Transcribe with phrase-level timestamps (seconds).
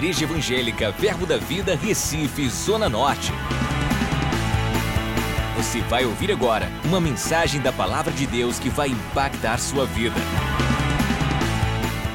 [0.00, 3.32] Igreja Evangélica Verbo da Vida, Recife, Zona Norte.
[5.58, 10.16] Você vai ouvir agora uma mensagem da Palavra de Deus que vai impactar sua vida.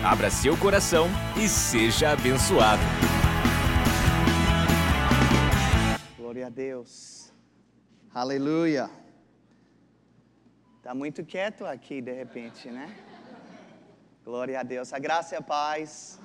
[0.03, 1.07] Abra seu coração
[1.37, 2.81] e seja abençoado.
[6.17, 7.31] Glória a Deus.
[8.11, 8.89] Aleluia.
[10.81, 12.97] Tá muito quieto aqui de repente, né?
[14.23, 14.91] Glória a Deus.
[14.91, 16.19] A graça e a paz.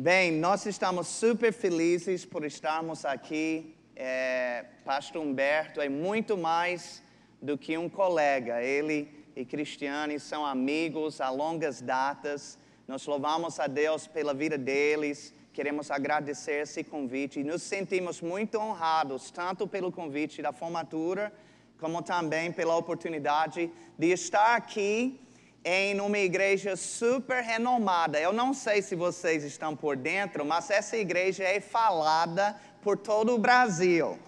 [0.00, 3.74] Bem, nós estamos super felizes por estarmos aqui.
[3.96, 7.02] É, Pastor Humberto é muito mais
[7.42, 8.62] do que um colega.
[8.62, 12.56] Ele e Cristiane são amigos a longas datas.
[12.86, 15.34] Nós louvamos a Deus pela vida deles.
[15.52, 21.32] Queremos agradecer esse convite nos sentimos muito honrados, tanto pelo convite da formatura,
[21.76, 23.68] como também pela oportunidade
[23.98, 25.20] de estar aqui
[25.64, 28.18] em uma igreja super renomada.
[28.18, 33.34] Eu não sei se vocês estão por dentro, mas essa igreja é falada por todo
[33.34, 34.18] o Brasil.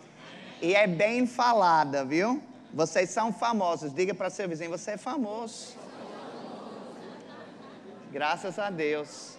[0.60, 2.42] E é bem falada, viu?
[2.72, 3.94] Vocês são famosos.
[3.94, 5.76] Diga para seu vizinho, você é famoso.
[8.12, 9.38] Graças a Deus.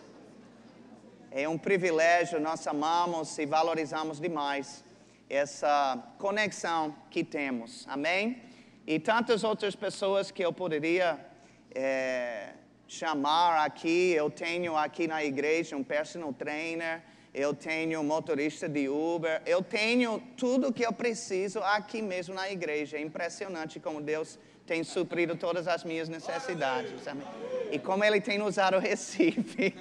[1.30, 4.84] É um privilégio, nós amamos e valorizamos demais
[5.30, 7.86] essa conexão que temos.
[7.88, 8.42] Amém?
[8.86, 11.31] E tantas outras pessoas que eu poderia
[11.76, 12.50] é,
[12.88, 14.12] chamar aqui.
[14.12, 17.02] Eu tenho aqui na igreja um personal trainer,
[17.34, 22.50] eu tenho um motorista de Uber, eu tenho tudo que eu preciso aqui mesmo na
[22.52, 22.98] igreja.
[22.98, 27.08] É impressionante como Deus tem suprido todas as minhas necessidades.
[27.08, 27.28] Amém?
[27.72, 29.74] E como Ele tem usado o Recife.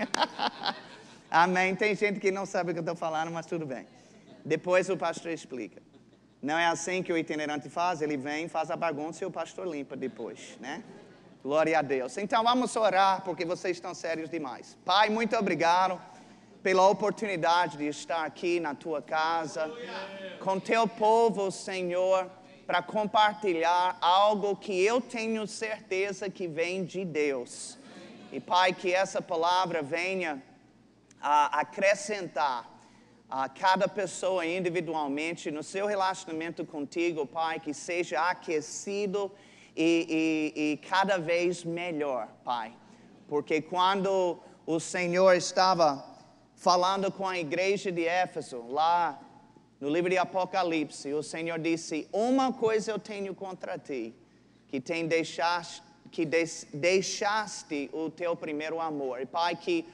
[1.30, 1.76] Amém.
[1.76, 3.86] Tem gente que não sabe o que eu estou falando, mas tudo bem.
[4.44, 5.80] Depois o pastor explica.
[6.42, 9.66] Não é assim que o itinerante faz, ele vem, faz a bagunça e o pastor
[9.66, 10.82] limpa depois, né?
[11.42, 12.18] Glória a Deus.
[12.18, 14.76] Então vamos orar, porque vocês estão sérios demais.
[14.84, 15.98] Pai, muito obrigado
[16.62, 19.72] pela oportunidade de estar aqui na tua casa,
[20.40, 22.30] com teu povo, Senhor,
[22.66, 27.78] para compartilhar algo que eu tenho certeza que vem de Deus.
[28.30, 30.42] E Pai, que essa palavra venha
[31.22, 32.68] a acrescentar
[33.30, 39.32] a cada pessoa individualmente no seu relacionamento contigo, Pai, que seja aquecido
[39.80, 42.76] e, e, e cada vez melhor, Pai.
[43.26, 46.04] Porque quando o Senhor estava
[46.54, 49.18] falando com a igreja de Éfeso, lá
[49.80, 54.14] no livro de Apocalipse, o Senhor disse: Uma coisa eu tenho contra ti,
[54.68, 59.22] que tem deixaste, que deixaste o teu primeiro amor.
[59.22, 59.86] E, Pai, que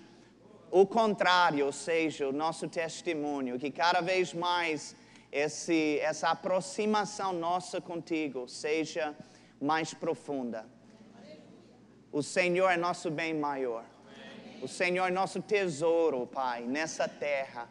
[0.69, 4.97] o contrário seja o nosso testemunho, que cada vez mais
[5.31, 9.15] esse, essa aproximação nossa contigo seja
[9.61, 10.67] mais profunda.
[12.13, 13.85] O Senhor é nosso bem maior.
[14.63, 17.69] O Senhor é nosso tesouro, Pai, nessa terra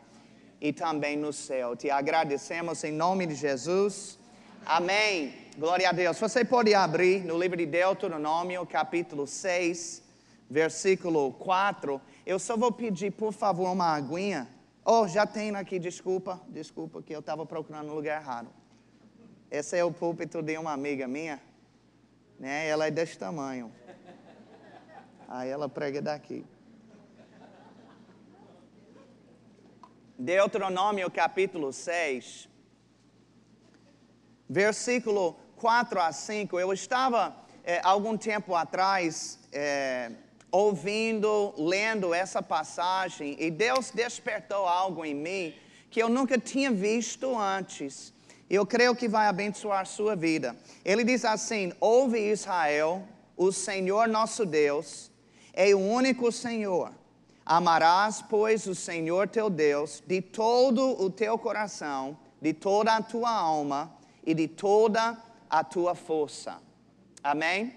[0.61, 1.75] e também no céu.
[1.75, 4.19] Te agradecemos em nome de Jesus.
[4.65, 5.33] Amém.
[5.57, 6.19] Glória a Deus.
[6.19, 10.03] Você pode abrir no livro de Deuteronômio, capítulo 6,
[10.49, 11.99] versículo 4.
[12.25, 14.47] Eu só vou pedir, por favor, uma aguinha.
[14.83, 18.49] Oh, já tem aqui, desculpa, desculpa que eu estava procurando no lugar errado.
[19.49, 21.41] Esse é o púlpito de uma amiga minha
[22.39, 22.67] né?
[22.67, 23.71] Ela é desse tamanho.
[25.27, 26.45] Aí ela prega daqui.
[30.17, 32.47] Deuteronômio capítulo 6,
[34.47, 36.57] versículo 4 a 5.
[36.57, 37.35] Eu estava,
[37.65, 40.11] é, algum tempo atrás, é,
[40.49, 45.53] ouvindo, lendo essa passagem, e Deus despertou algo em mim
[45.89, 48.13] que eu nunca tinha visto antes.
[48.49, 50.55] Eu creio que vai abençoar sua vida.
[50.83, 53.03] Ele diz assim: Ouve Israel,
[53.35, 55.11] o Senhor nosso Deus
[55.53, 56.91] é o único Senhor.
[57.45, 63.29] Amarás, pois, o Senhor teu Deus de todo o teu coração, de toda a tua
[63.29, 63.91] alma
[64.25, 65.17] e de toda
[65.49, 66.57] a tua força.
[67.23, 67.73] Amém?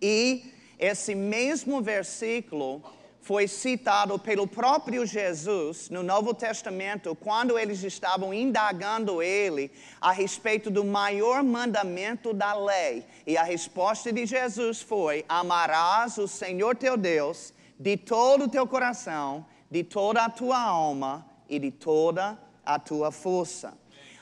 [0.00, 2.82] E esse mesmo versículo
[3.22, 9.70] foi citado pelo próprio Jesus no Novo Testamento, quando eles estavam indagando ele
[10.00, 13.06] a respeito do maior mandamento da lei.
[13.24, 18.66] E a resposta de Jesus foi: Amarás o Senhor teu Deus de todo o teu
[18.66, 22.36] coração, de toda a tua alma e de toda
[22.66, 23.72] a tua força.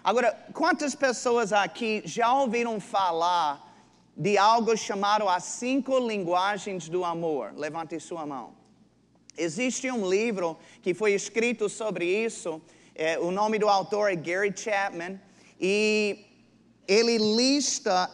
[0.04, 3.66] Agora, quantas pessoas aqui já ouviram falar
[4.14, 7.54] de algo chamado as cinco linguagens do amor?
[7.56, 8.59] Levante sua mão.
[9.42, 12.60] Existe um livro que foi escrito sobre isso.
[12.94, 15.18] É, o nome do autor é Gary Chapman.
[15.58, 16.26] E
[16.86, 18.10] ele lista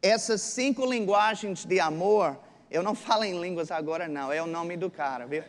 [0.00, 2.38] essas cinco linguagens de amor.
[2.70, 4.32] Eu não falo em línguas agora, não.
[4.32, 5.44] É o nome do cara, viu?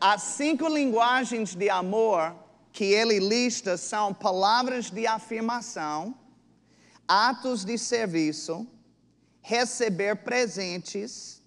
[0.00, 2.34] As cinco linguagens de amor
[2.72, 6.14] que ele lista são palavras de afirmação,
[7.06, 8.66] atos de serviço,
[9.42, 11.39] receber presentes,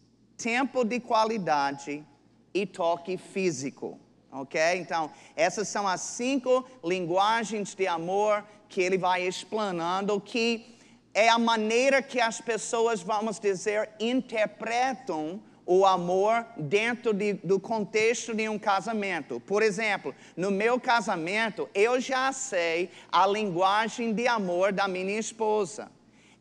[0.43, 2.05] tempo de qualidade
[2.53, 3.97] e toque físico.
[4.29, 4.59] Ok?
[4.75, 10.75] Então, essas são as cinco linguagens de amor que ele vai explanando, que
[11.13, 18.33] é a maneira que as pessoas, vamos dizer, interpretam o amor dentro de, do contexto
[18.33, 19.39] de um casamento.
[19.39, 25.89] Por exemplo, no meu casamento, eu já sei a linguagem de amor da minha esposa.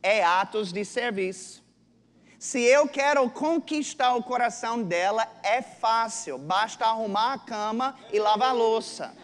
[0.03, 1.62] É atos de serviço.
[2.43, 8.49] Se eu quero conquistar o coração dela, é fácil, basta arrumar a cama e lavar
[8.49, 9.15] a louça.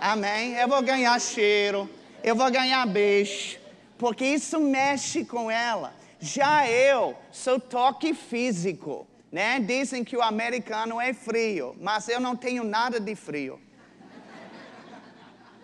[0.00, 0.54] Amém?
[0.54, 1.88] Eu vou ganhar cheiro,
[2.20, 3.60] eu vou ganhar beijo,
[3.96, 5.94] porque isso mexe com ela.
[6.18, 9.60] Já eu sou toque físico, né?
[9.60, 13.60] Dizem que o americano é frio, mas eu não tenho nada de frio.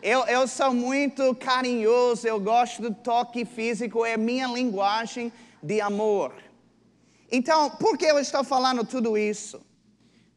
[0.00, 6.32] Eu, eu sou muito carinhoso, eu gosto do toque físico, é minha linguagem de amor.
[7.30, 9.60] Então, por que eu estou falando tudo isso?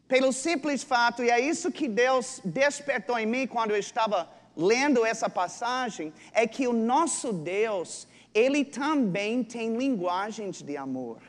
[0.08, 5.06] Pelo simples fato, e é isso que Deus despertou em mim quando eu estava lendo
[5.06, 11.20] essa passagem, é que o nosso Deus, ele também tem linguagens de amor.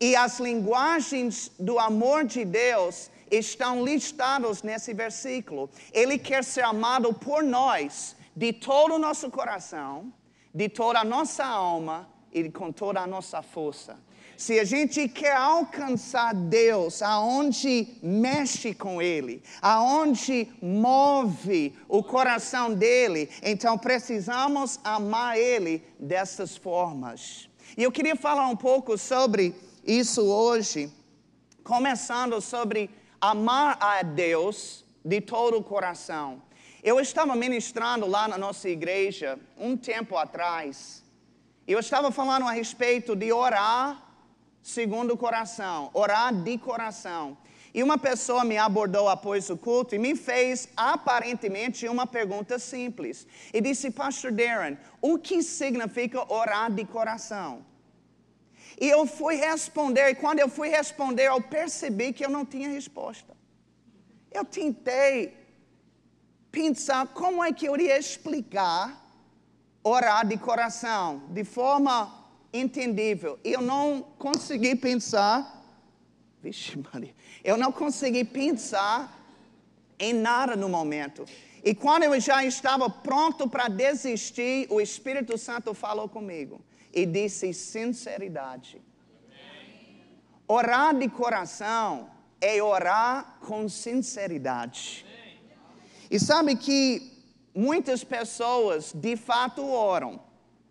[0.00, 5.68] E as linguagens do amor de Deus estão listadas nesse versículo.
[5.92, 10.12] Ele quer ser amado por nós, de todo o nosso coração,
[10.58, 13.96] de toda a nossa alma e com toda a nossa força.
[14.36, 23.30] Se a gente quer alcançar Deus, aonde mexe com Ele, aonde move o coração dele,
[23.40, 27.48] então precisamos amar Ele dessas formas.
[27.76, 29.54] E eu queria falar um pouco sobre
[29.86, 30.92] isso hoje,
[31.62, 32.90] começando sobre
[33.20, 36.47] amar a Deus de todo o coração.
[36.82, 41.02] Eu estava ministrando lá na nossa igreja um tempo atrás.
[41.66, 44.04] Eu estava falando a respeito de orar
[44.62, 47.36] segundo o coração, orar de coração.
[47.74, 53.26] E uma pessoa me abordou após o culto e me fez aparentemente uma pergunta simples.
[53.52, 57.64] E disse, Pastor Darren, o que significa orar de coração?
[58.80, 62.68] E eu fui responder, e quando eu fui responder, eu percebi que eu não tinha
[62.68, 63.36] resposta.
[64.30, 65.37] Eu tentei
[66.58, 68.82] pensar como é que eu iria explicar
[69.84, 72.12] orar de coração, de forma
[72.52, 73.38] entendível.
[73.44, 75.36] Eu não consegui pensar,
[76.42, 77.14] vixe Maria,
[77.44, 79.16] eu não consegui pensar
[80.00, 81.24] em nada no momento.
[81.62, 86.60] E quando eu já estava pronto para desistir, o Espírito Santo falou comigo
[86.92, 88.82] e disse sinceridade.
[90.48, 92.10] Orar de coração
[92.40, 95.06] é orar com sinceridade.
[96.10, 97.12] E sabe que
[97.54, 100.20] muitas pessoas de fato oram,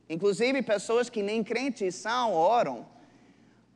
[0.09, 2.85] Inclusive, pessoas que nem crentes são oram,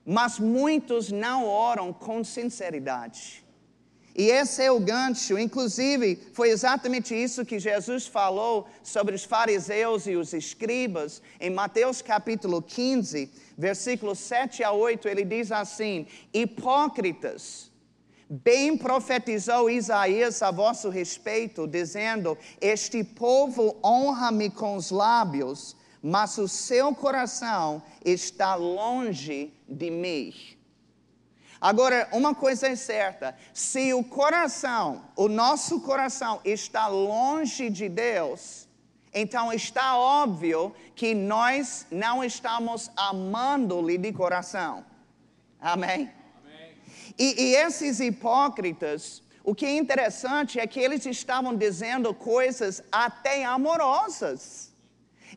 [0.05, 3.43] mas muitos não oram com sinceridade.
[4.15, 5.37] E esse é o gancho.
[5.37, 11.21] Inclusive, foi exatamente isso que Jesus falou sobre os fariseus e os escribas.
[11.39, 17.70] Em Mateus capítulo 15, versículos 7 a 8, ele diz assim: Hipócritas,
[18.31, 26.47] bem profetizou Isaías a vosso respeito, dizendo: Este povo honra-me com os lábios mas o
[26.47, 30.33] seu coração está longe de mim.
[31.59, 38.67] Agora, uma coisa é certa: se o coração, o nosso coração, está longe de Deus,
[39.13, 44.83] então está óbvio que nós não estamos amando-lhe de coração.
[45.59, 46.09] Amém?
[47.17, 53.43] E, e esses hipócritas, o que é interessante é que eles estavam dizendo coisas até
[53.43, 54.71] amorosas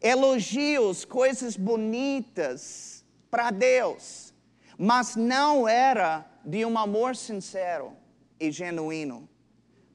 [0.03, 4.33] elogios, coisas bonitas para Deus,
[4.79, 7.93] mas não era de um amor sincero
[8.39, 9.29] e genuíno.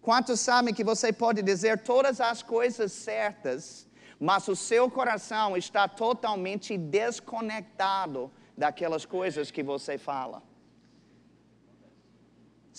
[0.02, 3.88] Quantos sabem que você pode dizer todas as coisas certas,
[4.20, 10.42] mas o seu coração está totalmente desconectado daquelas coisas que você fala?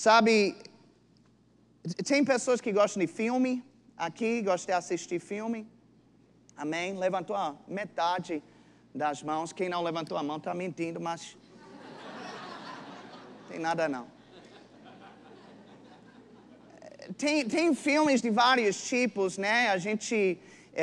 [0.06, 0.56] Sabe,
[2.08, 3.52] tem pessoas que gostam de filme,
[4.04, 5.60] aqui gostam de assistir filme.
[6.56, 6.96] Amém?
[6.96, 8.42] Levantou a metade
[9.02, 9.52] das mãos.
[9.52, 11.36] Quem não levantou a mão está mentindo, mas.
[13.50, 14.06] tem nada não.
[17.18, 19.68] Tem, tem filmes de vários tipos, né?
[19.68, 20.16] A gente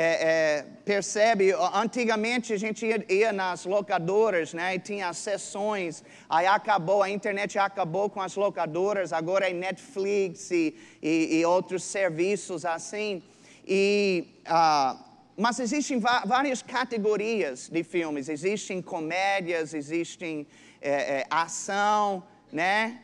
[0.00, 7.02] é, percebe, antigamente a gente ia, ia, nas locadoras, né, e tinha sessões, aí acabou,
[7.02, 13.20] a internet acabou com as locadoras, agora é Netflix e, e, e outros serviços assim,
[13.66, 14.96] e, uh,
[15.36, 20.46] mas existem várias categorias de filmes, existem comédias, existem
[20.80, 23.02] é, é, ação, né,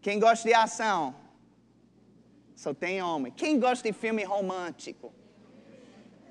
[0.00, 1.14] quem gosta de ação?
[2.56, 3.32] Só tem homem.
[3.32, 5.12] Quem gosta de filme romântico?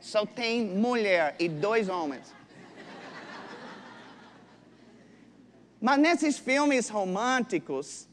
[0.01, 2.33] Só tem mulher e dois homens.
[5.79, 8.07] Mas nesses filmes românticos,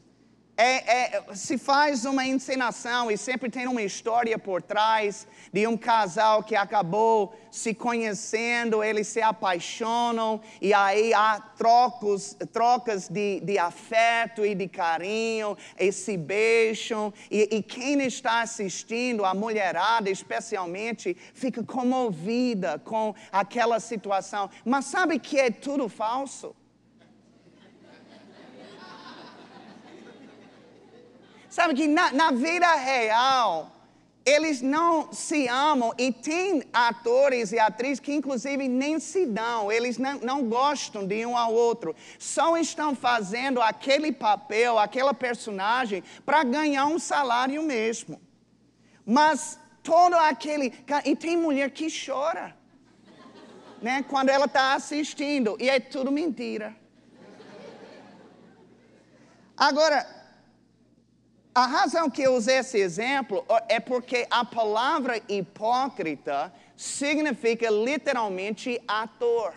[0.61, 5.77] é, é, se faz uma encenação e sempre tem uma história por trás de um
[5.77, 13.57] casal que acabou se conhecendo, eles se apaixonam e aí há trocos, trocas de, de
[13.57, 17.13] afeto e de carinho e se beijam.
[17.31, 24.49] E, e quem está assistindo, a mulherada especialmente, fica comovida com aquela situação.
[24.65, 26.53] Mas sabe que é tudo falso?
[31.59, 33.69] Sabe que na, na vida real,
[34.25, 39.97] eles não se amam e tem atores e atrizes que inclusive nem se dão, eles
[39.97, 46.45] não, não, gostam de um ao outro, só estão fazendo aquele papel, aquela personagem para
[46.45, 48.21] ganhar um salário mesmo.
[49.05, 50.73] Mas todo aquele.
[51.03, 52.55] E tem mulher que chora,
[53.81, 56.73] né, quando ela está assistindo, e é tudo mentira.
[59.57, 60.18] Agora,
[61.53, 69.53] a razão que eu usei esse exemplo é porque a palavra hipócrita significa literalmente ator.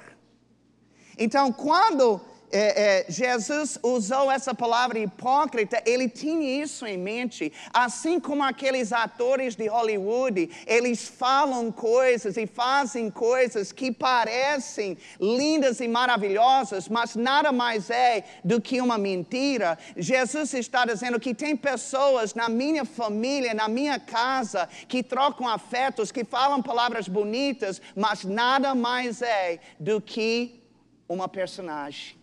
[1.19, 2.21] Então, quando
[2.53, 7.51] é, é, Jesus usou essa palavra hipócrita, ele tinha isso em mente.
[7.73, 15.81] Assim como aqueles atores de Hollywood, eles falam coisas e fazem coisas que parecem lindas
[15.81, 19.79] e maravilhosas, mas nada mais é do que uma mentira.
[19.97, 26.13] Jesus está dizendo que tem pessoas na minha família, na minha casa, que trocam afetos,
[26.13, 30.61] que falam palavras bonitas, mas nada mais é do que
[31.09, 32.22] uma personagem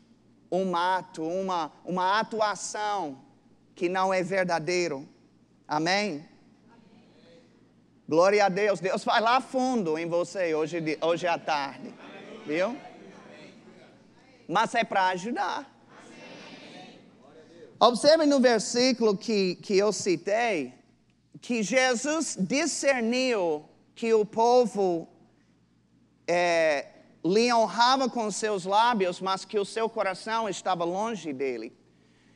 [0.52, 3.20] um ato, uma, uma atuação
[3.76, 5.08] que não é verdadeiro.
[5.68, 6.26] Amém?
[8.08, 8.80] Glória a Deus.
[8.80, 11.94] Deus vai lá fundo em você hoje, hoje à tarde.
[12.46, 12.76] Viu?
[14.48, 15.70] Mas é para ajudar.
[17.80, 20.74] Observe no versículo que, que eu citei,
[21.40, 23.64] que Jesus discerniu
[23.96, 25.08] que o povo
[26.28, 26.88] é,
[27.24, 31.74] lhe honrava com seus lábios, mas que o seu coração estava longe dele.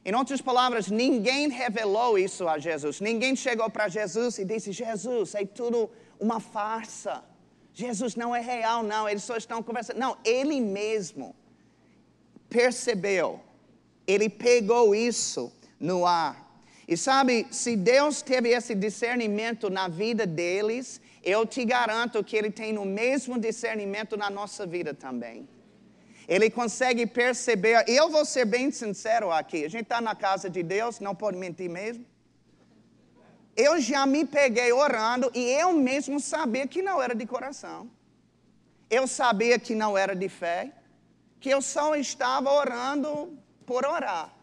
[0.05, 2.99] Em outras palavras, ninguém revelou isso a Jesus.
[2.99, 7.23] Ninguém chegou para Jesus e disse: Jesus, é tudo uma farsa.
[7.73, 9.07] Jesus não é real, não.
[9.07, 9.97] Eles só estão conversando.
[9.97, 11.33] Não, ele mesmo
[12.49, 13.39] percebeu.
[14.05, 16.43] Ele pegou isso no ar.
[16.85, 22.51] E sabe, se Deus teve esse discernimento na vida deles, eu te garanto que Ele
[22.51, 25.47] tem o mesmo discernimento na nossa vida também.
[26.27, 30.61] Ele consegue perceber, eu vou ser bem sincero aqui, a gente está na casa de
[30.61, 32.05] Deus, não pode mentir mesmo.
[33.55, 37.89] Eu já me peguei orando e eu mesmo sabia que não era de coração.
[38.89, 40.71] Eu sabia que não era de fé,
[41.39, 44.33] que eu só estava orando por orar.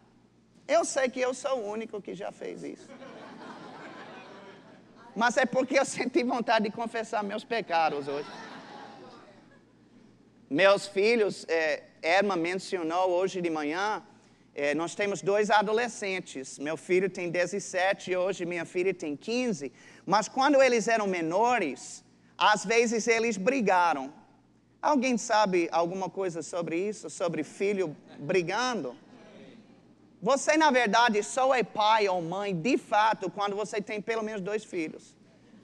[0.67, 2.90] Eu sei que eu sou o único que já fez isso
[5.15, 8.27] mas é porque eu senti vontade de confessar meus pecados hoje.
[10.49, 14.03] Meus filhos, é, Erma mencionou hoje de manhã,
[14.53, 16.59] é, nós temos dois adolescentes.
[16.59, 19.71] Meu filho tem 17 hoje, minha filha tem 15.
[20.05, 22.03] Mas quando eles eram menores,
[22.37, 24.13] às vezes eles brigaram.
[24.81, 27.09] Alguém sabe alguma coisa sobre isso?
[27.09, 28.95] Sobre filho brigando?
[30.21, 34.41] Você, na verdade, só é pai ou mãe de fato quando você tem pelo menos
[34.41, 35.15] dois filhos.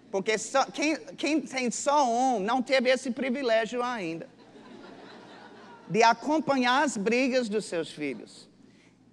[0.10, 4.28] Porque só, quem, quem tem só um não teve esse privilégio ainda
[5.90, 8.48] de acompanhar as brigas dos seus filhos.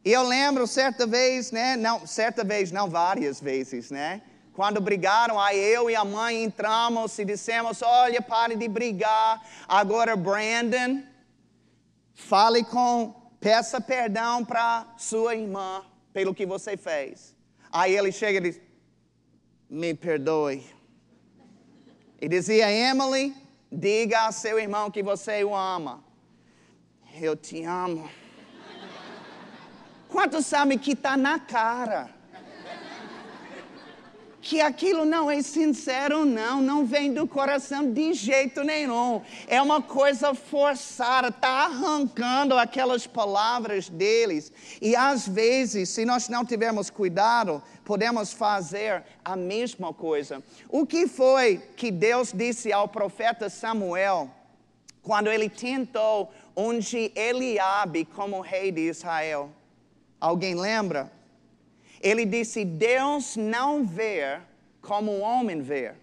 [0.05, 1.77] E eu lembro certa vez, né?
[1.77, 4.23] Não, certa vez, não várias vezes, né?
[4.53, 9.43] Quando brigaram, aí eu e a mãe entramos e dissemos: Olha, pare de brigar.
[9.67, 11.03] Agora, Brandon,
[12.13, 15.85] fale com Peça perdão para sua irmã
[16.15, 17.37] pelo que você fez.
[17.71, 18.59] Aí ele chega e diz:
[19.69, 20.65] Me perdoe.
[22.19, 23.37] E dizia: Emily,
[23.71, 26.03] diga a seu irmão que você o ama.
[27.21, 28.09] Eu te amo.
[30.09, 32.15] Quantos sabem que está na cara?
[34.45, 39.23] Que aquilo não é sincero, não, não vem do coração de jeito nenhum.
[39.49, 44.53] É uma coisa forçada, está arrancando aquelas palavras deles.
[44.83, 50.43] E às vezes, se nós não tivermos cuidado, podemos fazer a mesma coisa.
[50.69, 54.31] O que foi que Deus disse ao profeta Samuel
[55.03, 59.51] quando ele tentou ungir Eliabe como rei de Israel?
[60.21, 61.11] Alguém lembra?
[62.01, 64.41] Ele disse: Deus não vê
[64.81, 65.95] como o homem vê.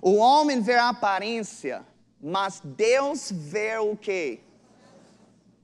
[0.00, 1.84] O homem vê a aparência,
[2.20, 4.40] mas Deus vê o que?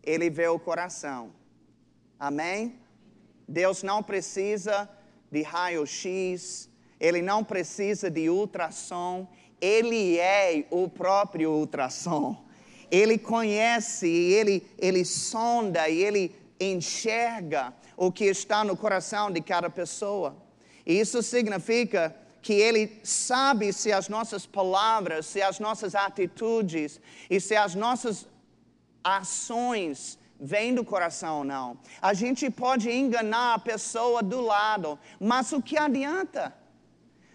[0.02, 1.32] Ele vê o coração.
[2.18, 2.78] Amém?
[3.46, 4.88] Deus não precisa
[5.30, 9.26] de raio-x, ele não precisa de ultrassom,
[9.60, 12.44] ele é o próprio ultrassom.
[12.90, 20.36] Ele conhece, ele, ele sonda ele enxerga o que está no coração de cada pessoa.
[20.86, 27.40] E isso significa que Ele sabe se as nossas palavras, se as nossas atitudes e
[27.40, 28.26] se as nossas
[29.02, 31.76] ações vêm do coração ou não.
[32.00, 36.54] A gente pode enganar a pessoa do lado, mas o que adianta?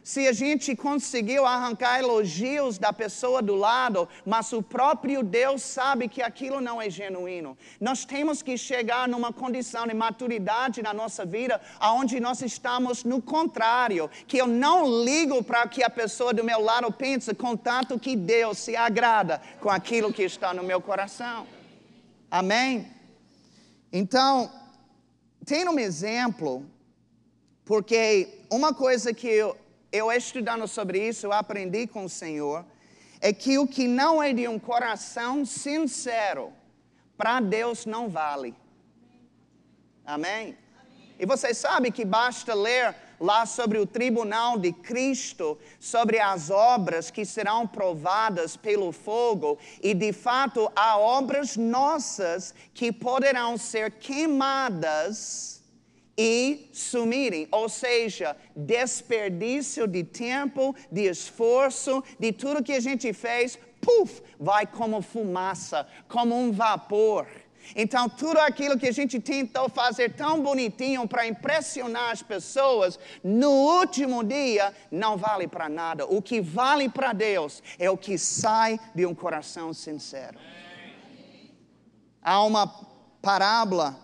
[0.03, 6.09] Se a gente conseguiu arrancar elogios da pessoa do lado, mas o próprio Deus sabe
[6.09, 7.57] que aquilo não é genuíno.
[7.79, 13.21] Nós temos que chegar numa condição de maturidade na nossa vida, onde nós estamos no
[13.21, 18.13] contrário, que eu não ligo para que a pessoa do meu lado pense, contanto que
[18.13, 21.47] Deus se agrada com aquilo que está no meu coração.
[22.29, 22.91] Amém?
[23.91, 24.51] Então,
[25.45, 26.65] tem um exemplo,
[27.63, 29.62] porque uma coisa que eu
[29.93, 32.65] eu estudando sobre isso, eu aprendi com o Senhor,
[33.21, 36.51] é que o que não é de um coração sincero,
[37.15, 38.55] para Deus não vale.
[40.03, 40.57] Amém?
[41.19, 47.11] E você sabe que basta ler lá sobre o tribunal de Cristo, sobre as obras
[47.11, 55.62] que serão provadas pelo fogo, e de fato há obras nossas que poderão ser queimadas
[56.17, 63.57] e sumirem, ou seja, desperdício de tempo, de esforço, de tudo que a gente fez,
[63.81, 67.27] puf, vai como fumaça, como um vapor.
[67.75, 73.49] Então, tudo aquilo que a gente tentou fazer tão bonitinho para impressionar as pessoas, no
[73.49, 76.05] último dia não vale para nada.
[76.05, 80.37] O que vale para Deus é o que sai de um coração sincero.
[82.21, 82.67] Há uma
[83.21, 83.97] parábola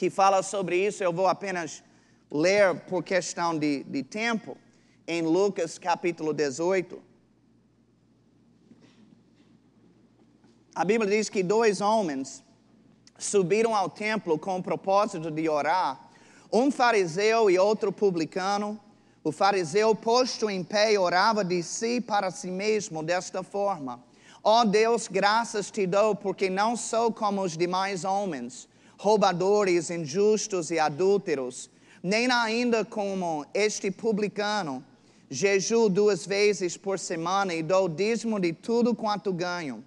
[0.00, 1.84] que fala sobre isso, eu vou apenas
[2.30, 4.56] ler por questão de, de tempo,
[5.06, 6.98] em Lucas capítulo 18.
[10.74, 12.42] A Bíblia diz que dois homens
[13.18, 16.00] subiram ao templo com o propósito de orar,
[16.50, 18.80] um fariseu e outro publicano.
[19.22, 24.02] O fariseu, posto em pé, orava de si para si mesmo desta forma:
[24.42, 28.66] Ó oh Deus, graças te dou, porque não sou como os demais homens
[29.00, 31.70] roubadores, injustos e adúlteros,
[32.02, 34.84] nem ainda como este publicano.
[35.30, 39.82] Jejuo duas vezes por semana e dou dízimo de tudo quanto ganho.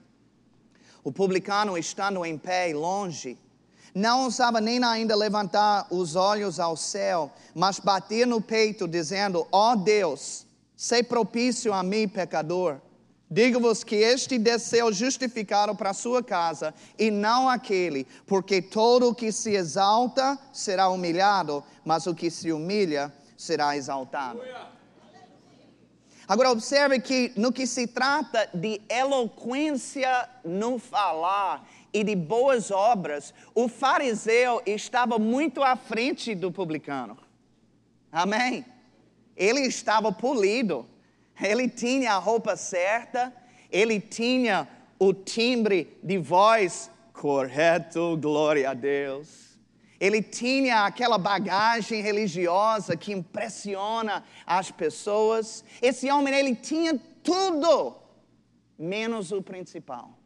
[1.03, 3.37] O publicano, estando em pé longe,
[3.93, 9.73] não ousava nem ainda levantar os olhos ao céu, mas bater no peito, dizendo: Ó
[9.73, 12.79] oh Deus, sei propício a mim, pecador.
[13.33, 19.15] Digo-vos que este desceu justificado para a sua casa e não aquele, porque todo o
[19.15, 24.39] que se exalta será humilhado, mas o que se humilha será exaltado.
[26.27, 33.33] Agora, observe que no que se trata de eloquência no falar e de boas obras,
[33.55, 37.17] o fariseu estava muito à frente do publicano.
[38.11, 38.63] Amém?
[39.35, 40.92] Ele estava polido.
[41.41, 43.33] Ele tinha a roupa certa,
[43.71, 44.67] ele tinha
[44.99, 49.57] o timbre de voz correto, glória a Deus.
[49.99, 55.63] Ele tinha aquela bagagem religiosa que impressiona as pessoas.
[55.81, 57.95] Esse homem, ele tinha tudo,
[58.77, 60.19] menos o principal.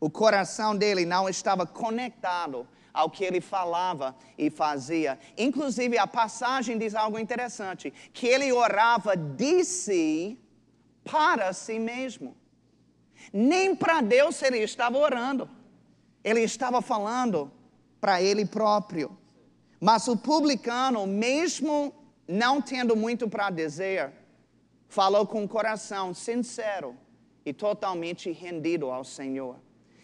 [0.00, 5.18] O coração dele não estava conectado ao que ele falava e fazia.
[5.36, 10.38] Inclusive, a passagem diz algo interessante: que ele orava de si
[11.04, 12.36] para si mesmo.
[13.32, 15.48] Nem para Deus ele estava orando,
[16.22, 17.50] ele estava falando
[18.00, 19.16] para ele próprio.
[19.80, 21.94] Mas o publicano, mesmo
[22.26, 24.12] não tendo muito para dizer,
[24.88, 26.96] falou com o coração sincero
[27.44, 29.56] e totalmente rendido ao Senhor.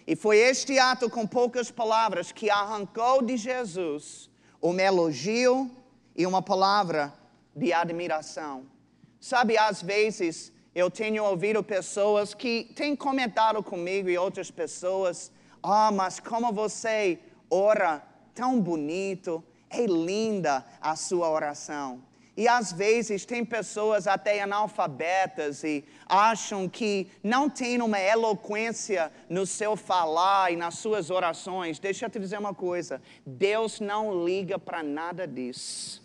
[0.07, 4.31] E foi este ato com poucas palavras que arrancou de Jesus
[4.63, 5.71] um elogio
[6.17, 7.13] e uma palavra
[7.55, 8.65] de admiração.
[9.21, 15.31] Sabe, às vezes eu tenho ouvido pessoas que têm comentado comigo e outras pessoas:
[15.63, 17.19] Ah, mas como você
[17.51, 18.03] ora
[18.35, 22.03] tão bonito, é linda a sua oração.
[22.37, 29.47] E às vezes tem pessoas até analfabetas e acham que não tem uma eloquência no
[29.47, 31.79] seu falar e nas suas orações.
[31.79, 36.03] Deixa eu te dizer uma coisa: Deus não liga para nada disso.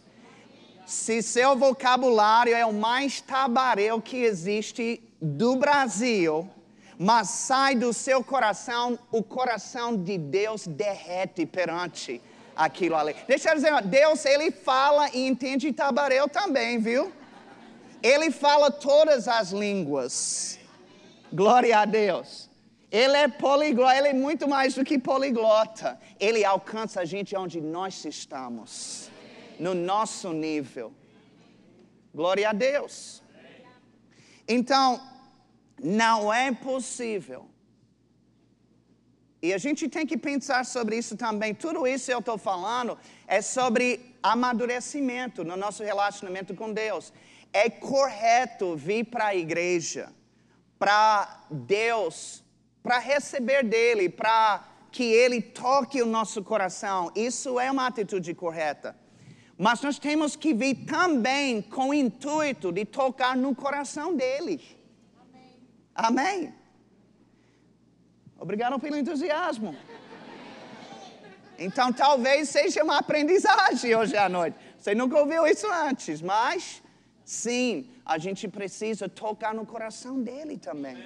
[0.86, 6.50] Se seu vocabulário é o mais tabareu que existe do Brasil,
[6.98, 12.22] mas sai do seu coração, o coração de Deus derrete perante
[12.60, 13.16] aquilo ali.
[13.26, 17.12] Deixa eu dizer, Deus, ele fala e entende tabareu também, viu?
[18.04, 20.60] Ele fala todas as línguas.
[21.32, 22.50] Glória a Deus.
[22.92, 25.98] Ele é poliglota, ele é muito mais do que poliglota.
[26.20, 29.10] Ele alcança a gente onde nós estamos,
[29.58, 30.92] no nosso nível.
[32.14, 33.24] Glória a Deus.
[34.48, 35.00] Então,
[35.82, 37.49] não é possível
[39.42, 41.54] e a gente tem que pensar sobre isso também.
[41.54, 47.14] Tudo isso eu estou falando é sobre amadurecimento no nosso relacionamento com Deus.
[47.54, 50.12] É correto vir para a igreja,
[50.78, 52.44] para Deus,
[52.84, 57.12] para receber dele, para que ele toque o nosso coração.
[57.16, 58.96] Isso é uma atitude correta.
[59.58, 64.62] Mas nós temos que vir também com o intuito de tocar no coração dele.
[65.96, 66.44] Amém.
[66.44, 66.59] Amém.
[68.40, 69.76] Obrigado pelo entusiasmo.
[71.58, 74.58] Então talvez seja uma aprendizagem hoje à noite.
[74.78, 76.82] Você nunca ouviu isso antes, mas
[77.26, 80.98] sim, a gente precisa tocar no coração dele também.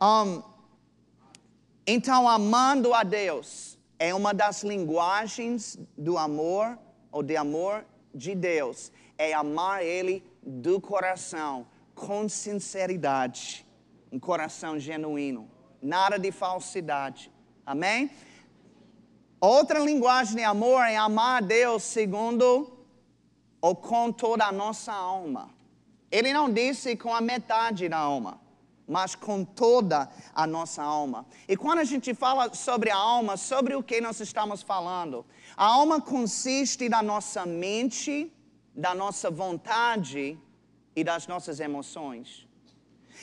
[0.00, 0.42] Um,
[1.86, 6.78] então, amando a Deus é uma das linguagens do amor
[7.12, 8.90] ou de amor de Deus.
[9.18, 13.66] É amar Ele do coração, com sinceridade,
[14.10, 17.30] um coração genuíno nada de falsidade.
[17.64, 18.10] Amém?
[19.40, 22.76] Outra linguagem de amor é amar a Deus segundo
[23.60, 25.50] ou com toda a nossa alma.
[26.10, 28.40] Ele não disse com a metade da alma,
[28.86, 31.26] mas com toda a nossa alma.
[31.46, 35.24] E quando a gente fala sobre a alma, sobre o que nós estamos falando?
[35.56, 38.32] A alma consiste da nossa mente,
[38.74, 40.38] da nossa vontade
[40.96, 42.47] e das nossas emoções.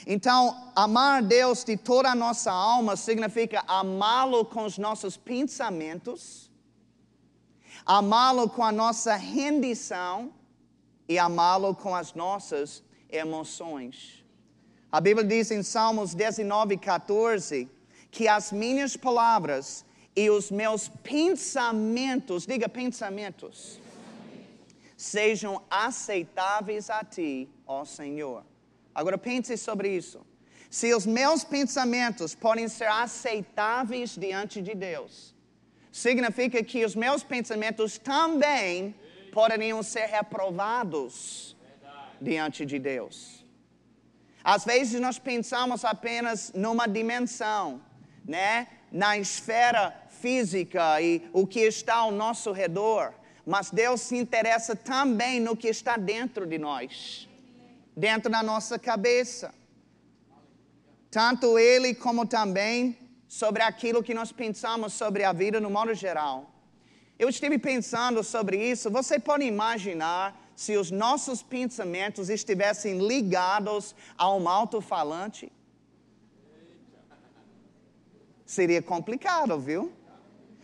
[0.05, 6.51] Então, amar Deus de toda a nossa alma significa amá-lo com os nossos pensamentos,
[7.85, 10.33] amá-lo com a nossa rendição
[11.07, 14.23] e amá-lo com as nossas emoções.
[14.91, 17.69] A Bíblia diz em Salmos 19, 14,
[18.11, 23.79] que as minhas palavras e os meus pensamentos, diga pensamentos,
[24.95, 28.43] sejam aceitáveis a ti, ó Senhor.
[28.95, 30.25] Agora pense sobre isso.
[30.69, 35.35] Se os meus pensamentos podem ser aceitáveis diante de Deus,
[35.91, 38.95] significa que os meus pensamentos também
[39.33, 41.57] poderiam ser reprovados
[42.21, 43.45] diante de Deus.
[44.41, 47.81] Às vezes nós pensamos apenas numa dimensão,
[48.25, 48.67] né?
[48.91, 53.13] Na esfera física e o que está ao nosso redor,
[53.45, 57.27] mas Deus se interessa também no que está dentro de nós
[57.95, 59.53] dentro da nossa cabeça.
[61.09, 66.51] Tanto ele como também sobre aquilo que nós pensamos sobre a vida no modo geral.
[67.17, 68.89] Eu estive pensando sobre isso.
[68.91, 70.23] Você pode imaginar
[70.55, 75.51] se os nossos pensamentos estivessem ligados a um alto-falante?
[78.45, 79.91] Seria complicado, viu?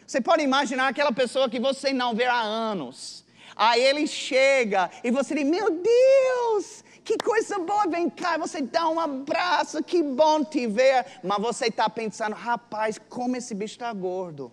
[0.06, 3.26] Você pode imaginar aquela pessoa que você não vê há anos.
[3.56, 8.88] Aí ele chega e você diz: Meu Deus, que coisa boa, vem cá, você dá
[8.88, 11.06] um abraço, que bom te ver.
[11.24, 14.52] Mas você está pensando, rapaz, como esse bicho está gordo.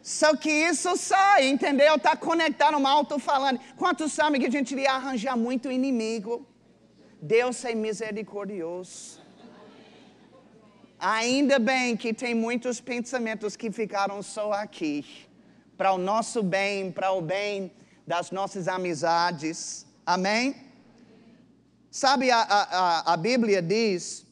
[0.00, 1.96] Só que isso sai, entendeu?
[1.96, 3.60] Está conectado um alto-falante.
[3.76, 6.46] Quantos sabem que a gente iria arranjar muito inimigo?
[7.20, 9.20] Deus é misericordioso.
[10.98, 15.27] Ainda bem que tem muitos pensamentos que ficaram só aqui
[15.78, 17.70] para o nosso bem, para o bem
[18.04, 19.86] das nossas amizades.
[20.04, 20.56] Amém?
[21.88, 24.26] Sabe, a, a, a Bíblia diz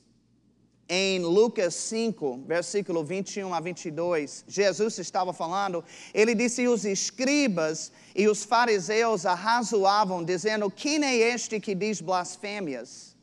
[0.89, 8.29] em Lucas 5, versículo 21 a 22, Jesus estava falando, ele disse: Os escribas e
[8.29, 13.17] os fariseus arrazoavam, dizendo: Quem é este que diz blasfêmias?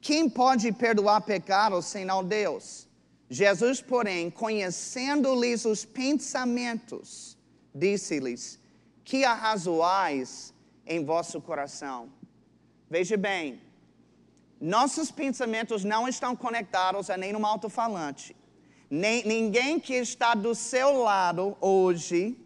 [0.00, 2.87] Quem pode perdoar pecados senão Deus?
[3.30, 7.36] Jesus, porém, conhecendo-lhes os pensamentos,
[7.74, 8.58] disse-lhes:
[9.04, 10.54] Que arrazoais
[10.86, 12.10] em vosso coração?
[12.88, 13.60] Veja bem,
[14.58, 18.34] nossos pensamentos não estão conectados a nenhum alto-falante.
[18.90, 22.36] Ninguém que está do seu lado hoje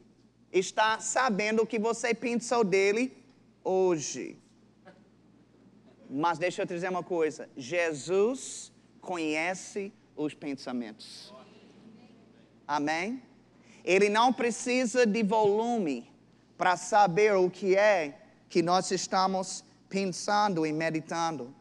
[0.53, 3.17] está sabendo o que você pensou dele
[3.63, 4.37] hoje.
[6.11, 11.33] Mas deixa eu te dizer uma coisa: Jesus conhece os pensamentos.
[12.67, 13.23] Amém?
[13.85, 16.11] Ele não precisa de volume
[16.57, 21.55] para saber o que é que nós estamos pensando e meditando.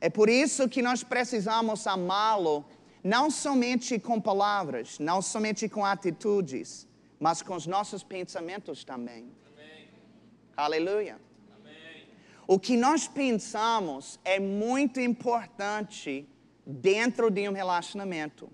[0.00, 2.64] É por isso que nós precisamos amá-lo,
[3.02, 6.86] não somente com palavras, não somente com atitudes,
[7.18, 9.30] mas com os nossos pensamentos também.
[9.52, 9.88] Amém.
[10.56, 11.18] Aleluia.
[11.58, 12.04] Amém.
[12.46, 16.28] O que nós pensamos é muito importante
[16.66, 18.50] dentro de um relacionamento.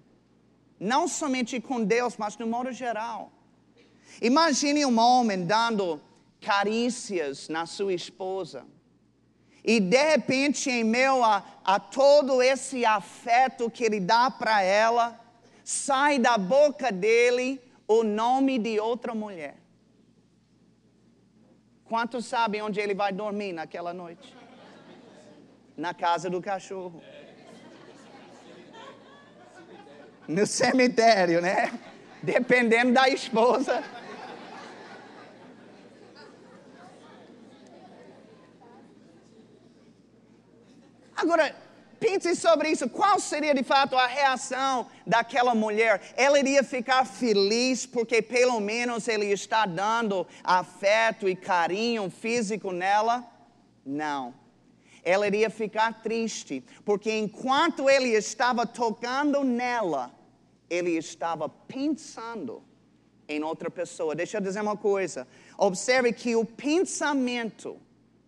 [0.78, 3.32] Não somente com Deus, mas no modo geral.
[4.20, 6.00] Imagine um homem dando
[6.40, 8.66] carícias na sua esposa
[9.64, 15.20] e de repente, em meio a, a todo esse afeto que ele dá para ela,
[15.62, 19.56] sai da boca dele o nome de outra mulher.
[21.84, 24.34] Quantos sabem onde ele vai dormir naquela noite?
[25.76, 27.00] Na casa do cachorro.
[30.28, 31.72] No cemitério, né?
[32.22, 33.82] Dependendo da esposa.
[41.16, 41.54] Agora,
[42.00, 42.88] pense sobre isso.
[42.88, 46.00] Qual seria de fato a reação daquela mulher?
[46.16, 53.24] Ela iria ficar feliz porque pelo menos ele está dando afeto e carinho físico nela?
[53.86, 54.41] Não.
[55.02, 60.12] Ela iria ficar triste porque enquanto ele estava tocando nela,
[60.70, 62.62] ele estava pensando
[63.28, 64.14] em outra pessoa.
[64.14, 65.26] Deixa eu dizer uma coisa.
[65.58, 67.78] Observe que o pensamento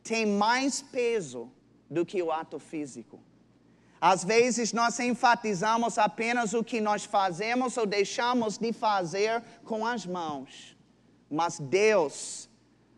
[0.02, 1.50] tem mais peso
[1.88, 3.20] do que o ato físico.
[4.00, 10.04] Às vezes nós enfatizamos apenas o que nós fazemos ou deixamos de fazer com as
[10.04, 10.76] mãos,
[11.30, 12.50] mas Deus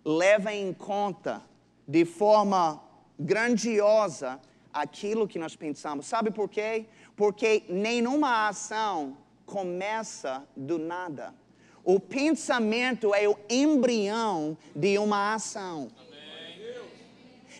[0.04, 1.42] leva em conta
[1.86, 2.82] de forma
[3.18, 4.40] grandiosa
[4.72, 6.06] aquilo que nós pensamos.
[6.06, 6.86] Sabe por quê?
[7.16, 11.34] Porque nenhuma ação começa do nada.
[11.82, 15.88] O pensamento é o embrião de uma ação.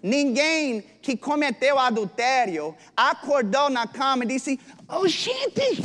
[0.02, 5.82] Ninguém que cometeu adultério acordou na cama e disse: Oh, gente,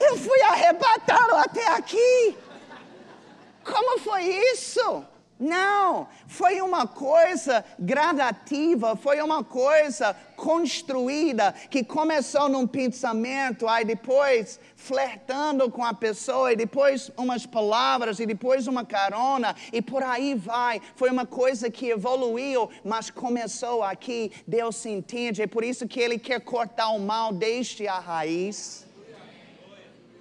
[0.00, 2.36] eu fui arrebatado até aqui.
[3.64, 5.04] Como foi isso?
[5.38, 14.58] Não, foi uma coisa gradativa, foi uma coisa construída que começou num pensamento, aí depois
[14.74, 20.34] flertando com a pessoa, e depois umas palavras, e depois uma carona, e por aí
[20.34, 20.80] vai.
[20.94, 24.32] Foi uma coisa que evoluiu, mas começou aqui.
[24.46, 28.85] Deus se entende, é por isso que Ele quer cortar o mal desde a raiz.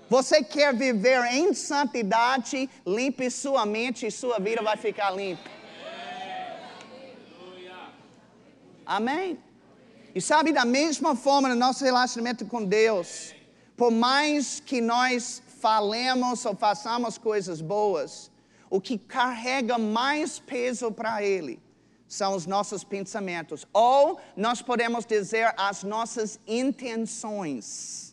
[0.09, 5.49] Você quer viver em santidade, limpe sua mente e sua vida vai ficar limpa.
[8.85, 9.39] Amém?
[10.13, 13.33] E sabe, da mesma forma, no nosso relacionamento com Deus,
[13.75, 18.31] por mais que nós falemos ou façamos coisas boas,
[18.69, 21.59] o que carrega mais peso para Ele
[22.07, 23.67] são os nossos pensamentos.
[23.73, 28.04] Ou nós podemos dizer as nossas intenções.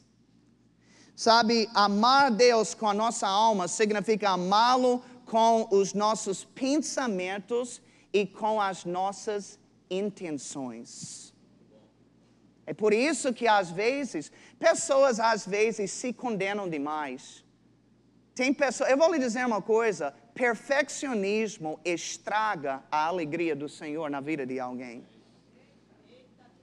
[1.22, 7.80] Sabe, amar Deus com a nossa alma significa amá-lo com os nossos pensamentos
[8.12, 9.56] e com as nossas
[9.88, 11.32] intenções.
[12.66, 17.44] É por isso que às vezes, pessoas às vezes se condenam demais.
[18.35, 24.20] Tem pessoas, eu vou lhe dizer uma coisa, perfeccionismo estraga a alegria do Senhor na
[24.20, 25.06] vida de alguém.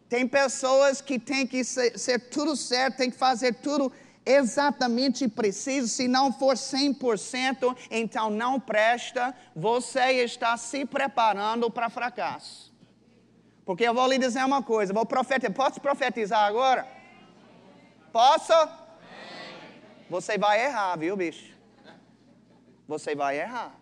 [0.10, 3.90] Tem pessoas que têm que ser, ser tudo certo, tem que fazer tudo
[4.30, 12.72] exatamente preciso, se não for 100%, então não presta, você está se preparando para fracasso.
[13.66, 16.88] Porque eu vou lhe dizer uma coisa, vou profetizar, posso profetizar agora?
[18.12, 18.54] Posso?
[20.10, 21.56] Você vai errar, viu, bicho?
[22.88, 23.76] Você vai errar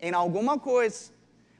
[0.00, 1.12] em alguma coisa.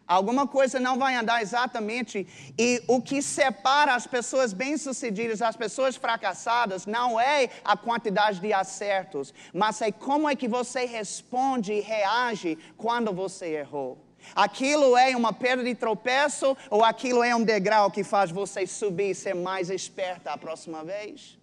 [0.07, 2.27] Alguma coisa não vai andar exatamente.
[2.59, 8.53] E o que separa as pessoas bem-sucedidas das pessoas fracassadas não é a quantidade de
[8.53, 13.99] acertos, mas é como é que você responde e reage quando você errou.
[14.35, 19.11] Aquilo é uma pedra de tropeço ou aquilo é um degrau que faz você subir
[19.11, 21.39] e ser mais esperta a próxima vez?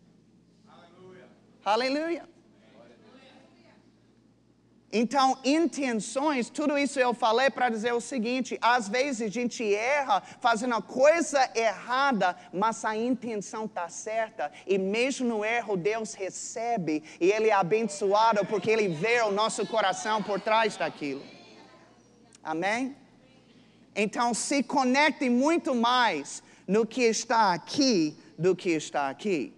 [0.68, 1.28] Aleluia.
[1.66, 2.29] Aleluia.
[4.92, 10.22] Então, intenções, tudo isso eu falei para dizer o seguinte: às vezes a gente erra
[10.42, 17.04] fazendo a coisa errada, mas a intenção está certa, e mesmo no erro Deus recebe,
[17.22, 21.22] e Ele é abençoado porque Ele vê o nosso coração por trás daquilo.
[22.44, 22.96] Amém?
[23.96, 29.54] Então, se conecte muito mais no que está aqui do que está aqui.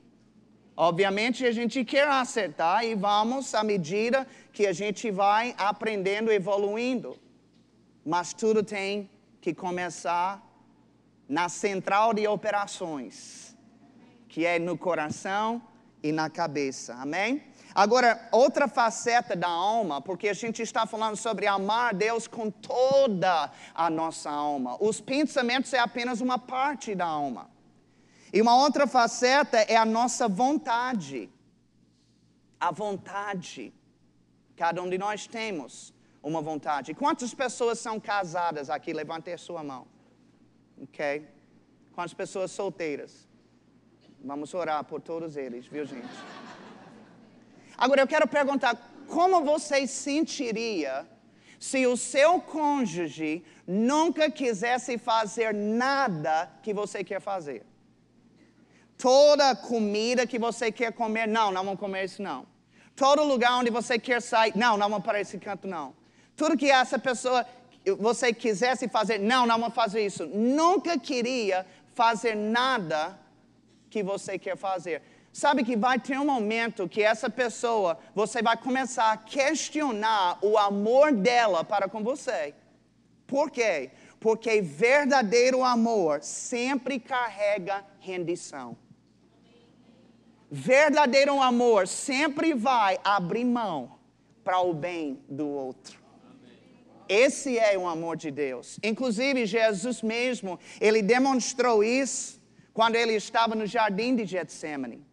[0.75, 7.17] Obviamente, a gente quer acertar e vamos à medida que a gente vai aprendendo, evoluindo.
[8.05, 9.09] Mas tudo tem
[9.39, 10.41] que começar
[11.27, 13.55] na central de operações,
[14.27, 15.61] que é no coração
[16.03, 16.95] e na cabeça.
[16.95, 17.43] Amém?
[17.73, 23.49] Agora, outra faceta da alma, porque a gente está falando sobre amar Deus com toda
[23.73, 24.75] a nossa alma.
[24.81, 27.49] Os pensamentos é apenas uma parte da alma.
[28.33, 31.29] E uma outra faceta é a nossa vontade.
[32.59, 33.73] A vontade.
[34.55, 36.93] Cada um de nós temos uma vontade.
[36.93, 38.93] Quantas pessoas são casadas aqui?
[38.93, 39.87] Levante a sua mão.
[40.81, 41.27] Ok?
[41.93, 43.27] Quantas pessoas solteiras?
[44.23, 46.07] Vamos orar por todos eles, viu, gente?
[47.77, 51.07] Agora eu quero perguntar: como você sentiria
[51.59, 57.65] se o seu cônjuge nunca quisesse fazer nada que você quer fazer?
[58.97, 62.50] Toda comida que você quer comer, não, não vamos comer isso não.
[63.01, 65.91] Todo lugar onde você quer sair, não, não vamos para esse canto, não.
[66.35, 67.43] Tudo que essa pessoa,
[67.97, 70.27] você quisesse fazer, não, não vamos fazer isso.
[70.27, 73.17] Nunca queria fazer nada
[73.89, 75.01] que você quer fazer.
[75.33, 80.55] Sabe que vai ter um momento que essa pessoa, você vai começar a questionar o
[80.55, 82.53] amor dela para com você.
[83.25, 83.89] Por quê?
[84.19, 88.77] Porque verdadeiro amor sempre carrega rendição.
[90.53, 93.97] Verdadeiro amor sempre vai abrir mão
[94.43, 95.97] para o bem do outro.
[97.07, 98.77] Esse é o amor de Deus.
[98.83, 102.41] Inclusive, Jesus mesmo, ele demonstrou isso
[102.73, 105.05] quando ele estava no jardim de Getsemane.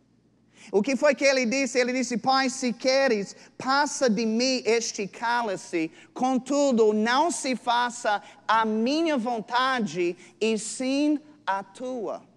[0.72, 1.78] O que foi que ele disse?
[1.78, 8.64] Ele disse: Pai, se queres, passa de mim este cálice, contudo, não se faça a
[8.64, 12.27] minha vontade, e sim a tua.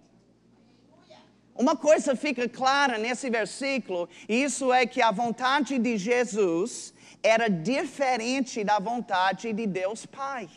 [1.54, 8.64] Uma coisa fica clara nesse versículo, isso é que a vontade de Jesus era diferente
[8.64, 10.48] da vontade de Deus Pai.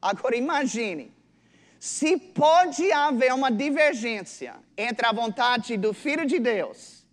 [0.00, 1.12] Agora imagine,
[1.80, 7.04] se pode haver uma divergência entre a vontade do Filho de Deus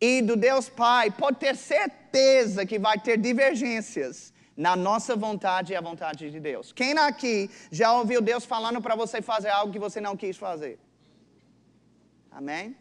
[0.00, 5.76] e do Deus Pai, pode ter certeza que vai ter divergências na nossa vontade e
[5.76, 6.72] a vontade de Deus.
[6.72, 10.78] Quem aqui já ouviu Deus falando para você fazer algo que você não quis fazer?
[12.34, 12.76] Amém?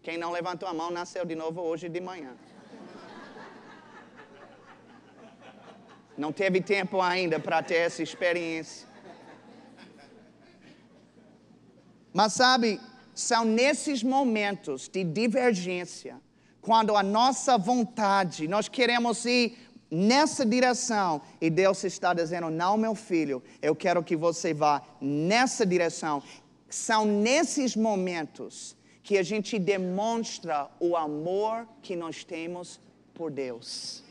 [0.00, 2.36] Quem não levantou a mão nasceu de novo hoje de manhã.
[6.16, 8.86] Não teve tempo ainda para ter essa experiência.
[12.12, 12.80] Mas sabe,
[13.12, 16.20] são nesses momentos de divergência,
[16.60, 22.94] quando a nossa vontade, nós queremos ir nessa direção e Deus está dizendo: Não, meu
[22.94, 26.22] filho, eu quero que você vá nessa direção.
[26.68, 32.80] São nesses momentos que a gente demonstra o amor que nós temos
[33.14, 34.02] por Deus.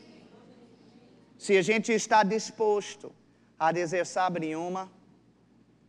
[1.38, 3.12] Se a gente está disposto
[3.58, 4.90] a dizer, sabe uma,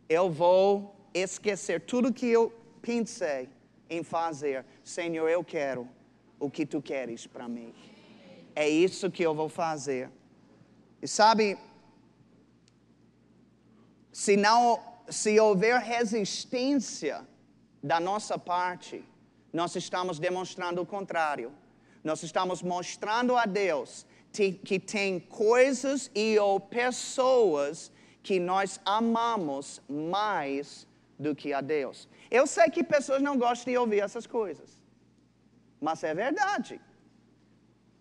[0.08, 3.48] eu vou esquecer tudo que eu pensei
[3.88, 4.64] em fazer.
[4.84, 5.88] Senhor, eu quero
[6.38, 7.72] o que tu queres para mim.
[8.64, 10.10] É isso que eu vou fazer.
[11.00, 11.56] E sabe,
[14.22, 14.62] se não,
[15.08, 17.16] se houver resistência
[17.90, 18.96] da nossa parte,
[19.52, 21.52] nós estamos demonstrando o contrário.
[22.02, 24.04] Nós estamos mostrando a Deus
[24.68, 27.92] que tem coisas e ou pessoas
[28.24, 30.84] que nós amamos mais
[31.16, 32.08] do que a Deus.
[32.28, 34.82] Eu sei que pessoas não gostam de ouvir essas coisas,
[35.80, 36.80] mas é verdade.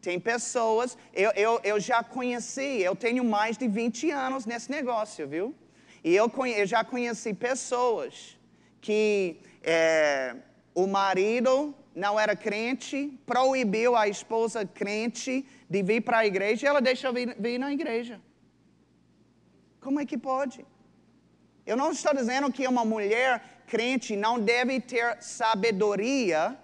[0.08, 5.28] Tem pessoas, eu, eu, eu já conheci, eu tenho mais de 20 anos nesse negócio,
[5.28, 5.54] viu?
[6.02, 6.32] E eu,
[6.62, 8.14] eu já conheci pessoas
[8.80, 10.34] que é,
[10.74, 16.70] o marido não era crente, proibiu a esposa crente de vir para a igreja e
[16.70, 18.22] ela deixa vir, vir na igreja.
[19.82, 20.66] Como é que pode?
[21.66, 26.58] Eu não estou dizendo que uma mulher crente não deve ter sabedoria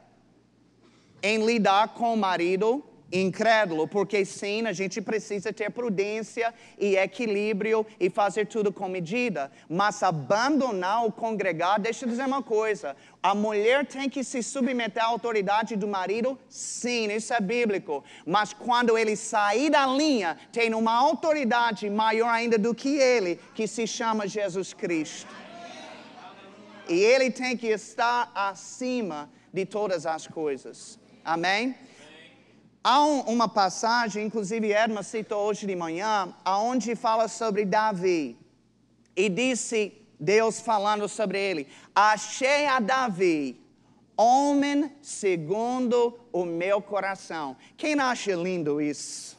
[1.21, 7.85] em lidar com o marido incrédulo, porque sim, a gente precisa ter prudência e equilíbrio
[7.99, 13.35] e fazer tudo com medida, mas abandonar o congregar, deixa eu dizer uma coisa: a
[13.35, 18.97] mulher tem que se submeter à autoridade do marido, sim, isso é bíblico, mas quando
[18.97, 24.27] ele sair da linha, tem uma autoridade maior ainda do que ele, que se chama
[24.27, 25.43] Jesus Cristo.
[26.89, 30.99] E ele tem que estar acima de todas as coisas.
[31.23, 31.75] Amém?
[32.83, 38.37] Há um, uma passagem, inclusive Edma citou hoje de manhã, aonde fala sobre Davi.
[39.15, 43.57] E disse Deus falando sobre ele: Achei a Davi,
[44.17, 47.55] homem segundo o meu coração.
[47.77, 49.37] Quem acha lindo isso?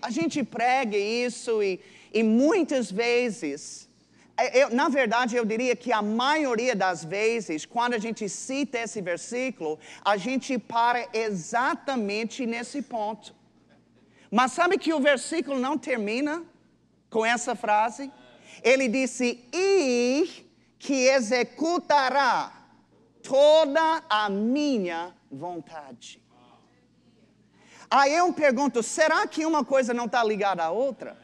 [0.00, 1.80] A gente prega isso e,
[2.14, 3.85] e muitas vezes
[4.52, 9.00] eu, na verdade, eu diria que a maioria das vezes, quando a gente cita esse
[9.00, 13.34] versículo, a gente para exatamente nesse ponto.
[14.30, 16.44] Mas sabe que o versículo não termina
[17.08, 18.12] com essa frase?
[18.62, 20.46] Ele disse: E
[20.78, 22.52] que executará
[23.22, 26.22] toda a minha vontade.
[27.90, 31.16] Aí eu pergunto: será que uma coisa não está ligada à outra?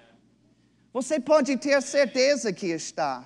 [0.92, 3.24] Você pode ter certeza que está.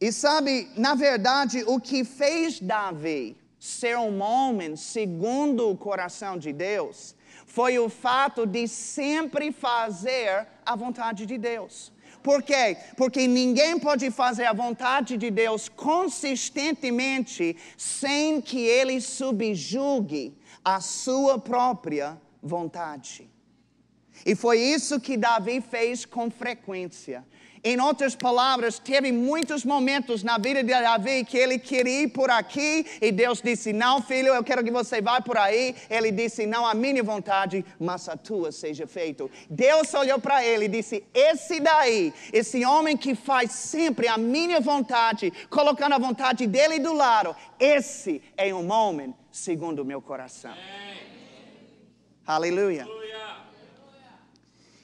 [0.00, 6.52] E sabe, na verdade, o que fez Davi ser um homem segundo o coração de
[6.52, 7.14] Deus
[7.46, 11.92] foi o fato de sempre fazer a vontade de Deus.
[12.22, 12.76] Por quê?
[12.96, 21.38] Porque ninguém pode fazer a vontade de Deus consistentemente sem que ele subjugue a sua
[21.38, 23.31] própria vontade.
[24.24, 27.24] E foi isso que Davi fez com frequência.
[27.64, 32.28] Em outras palavras, teve muitos momentos na vida de Davi que ele queria ir por
[32.28, 35.76] aqui e Deus disse: Não, filho, eu quero que você vá por aí.
[35.88, 39.30] Ele disse: Não, a minha vontade, mas a tua seja feita.
[39.48, 44.58] Deus olhou para ele e disse: Esse daí, esse homem que faz sempre a minha
[44.58, 50.54] vontade, colocando a vontade dele do lado, esse é um homem segundo o meu coração.
[52.26, 52.88] Aleluia.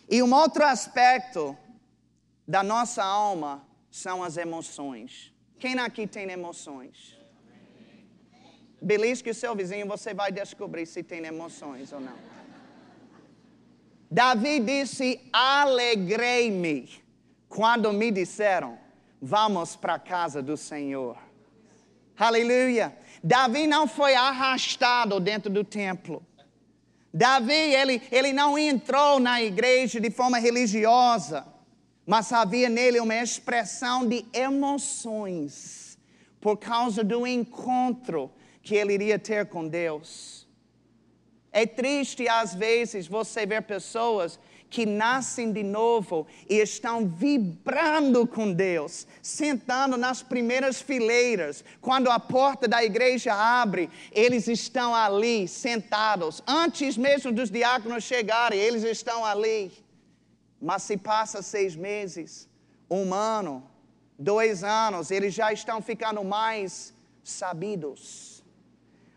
[0.09, 1.56] E um outro aspecto
[2.46, 5.32] da nossa alma são as emoções.
[5.59, 7.18] Quem aqui tem emoções?
[8.80, 12.16] Belisque o seu vizinho, você vai descobrir se tem emoções ou não.
[14.11, 16.88] Davi disse: Alegrei-me
[17.48, 18.78] quando me disseram,
[19.20, 21.18] vamos para a casa do Senhor.
[22.16, 22.96] Aleluia.
[23.22, 26.24] Davi não foi arrastado dentro do templo.
[27.12, 31.46] Davi, ele, ele não entrou na igreja de forma religiosa,
[32.06, 35.98] mas havia nele uma expressão de emoções
[36.40, 38.30] por causa do encontro
[38.62, 40.46] que ele iria ter com Deus.
[41.50, 44.38] É triste às vezes você ver pessoas
[44.71, 51.64] que nascem de novo e estão vibrando com Deus, sentando nas primeiras fileiras.
[51.81, 56.43] Quando a porta da igreja abre, eles estão ali sentados.
[56.47, 59.73] Antes mesmo dos diáconos chegarem, eles estão ali.
[60.61, 62.49] Mas se passa seis meses,
[62.91, 63.62] um ano,
[64.19, 66.93] dois anos, eles já estão ficando mais
[67.23, 68.43] sabidos,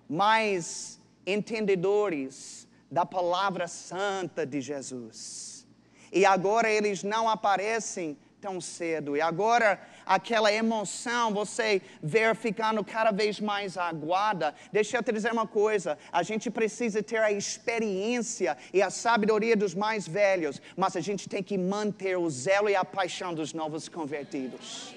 [0.08, 2.61] mais entendedores
[2.92, 5.66] da palavra santa de Jesus.
[6.12, 9.16] E agora eles não aparecem tão cedo.
[9.16, 14.54] E agora aquela emoção, você ver ficando cada vez mais aguada.
[14.74, 19.56] Deixa eu te dizer uma coisa: a gente precisa ter a experiência e a sabedoria
[19.56, 23.54] dos mais velhos, mas a gente tem que manter o zelo e a paixão dos
[23.54, 24.94] novos convertidos.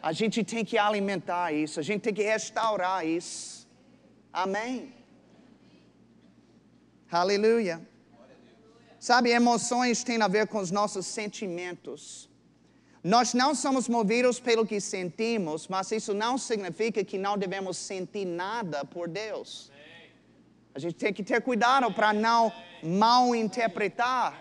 [0.00, 3.66] A gente tem que alimentar isso, a gente tem que restaurar isso.
[4.32, 4.97] Amém.
[7.10, 7.80] Aleluia.
[9.00, 12.28] Sabe, emoções têm a ver com os nossos sentimentos.
[13.02, 18.26] Nós não somos movidos pelo que sentimos, mas isso não significa que não devemos sentir
[18.26, 19.72] nada por Deus.
[20.74, 22.52] A gente tem que ter cuidado para não
[22.82, 24.38] mal interpretar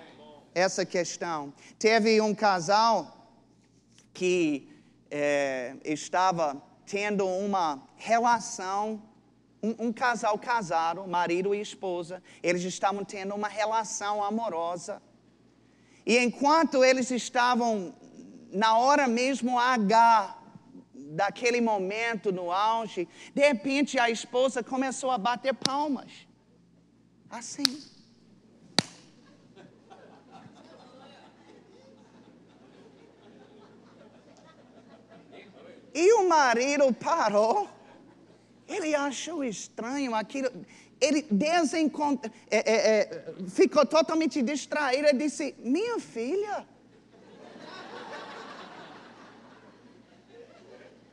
[0.54, 1.54] essa questão.
[1.80, 3.32] Teve um casal
[4.14, 4.68] que
[5.10, 9.02] é, estava tendo uma relação
[9.62, 15.02] um, um, casal casado, marido e esposa, eles estavam tendo uma relação amorosa.
[16.06, 17.94] E enquanto eles estavam
[18.52, 20.38] na hora mesmo H
[20.94, 26.12] daquele momento no auge, de repente a esposa começou a bater palmas.
[27.30, 27.64] Assim.
[35.94, 37.68] E o marido parou
[38.68, 40.50] ele achou estranho aquilo.
[41.00, 46.66] ele desencontra, é, é, é, ficou totalmente distraído e disse: Minha filha,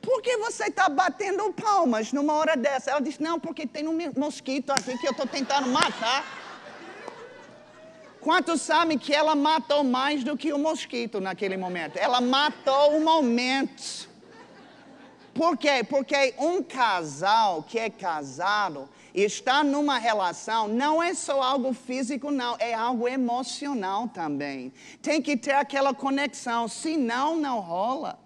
[0.03, 2.91] por que você está batendo palmas numa hora dessa?
[2.91, 6.43] Ela disse: Não, porque tem um mosquito aqui que eu estou tentando matar.
[8.21, 11.99] Quantos sabem que ela matou mais do que o mosquito naquele momento?
[11.99, 14.09] Ela matou o momento.
[15.35, 15.85] Por quê?
[15.89, 22.57] Porque um casal que é casado Estar numa relação não é só algo físico, não,
[22.59, 24.73] é algo emocional também.
[25.01, 28.19] Tem que ter aquela conexão, senão não rola.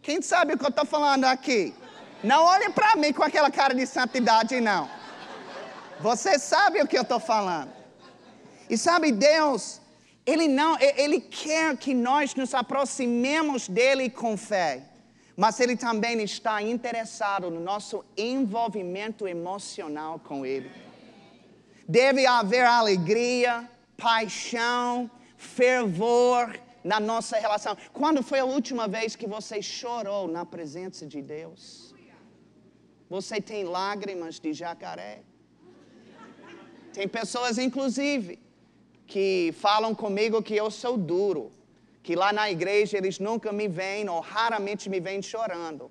[0.00, 1.74] Quem sabe o que eu estou falando aqui?
[2.22, 4.88] Não olhe para mim com aquela cara de santidade, não.
[5.98, 7.72] Você sabe o que eu estou falando.
[8.70, 9.80] E sabe, Deus,
[10.24, 14.84] Ele não, Ele quer que nós nos aproximemos dele com fé
[15.36, 20.70] mas Ele também está interessado no nosso envolvimento emocional com Ele.
[21.86, 27.76] Deve haver alegria, paixão, fervor na nossa relação.
[27.92, 31.94] Quando foi a última vez que você chorou na presença de Deus?
[33.10, 35.22] Você tem lágrimas de jacaré?
[36.92, 38.38] Tem pessoas, inclusive,
[39.06, 41.52] que falam comigo que eu sou duro
[42.06, 45.90] que lá na igreja eles nunca me veem ou raramente me veem chorando.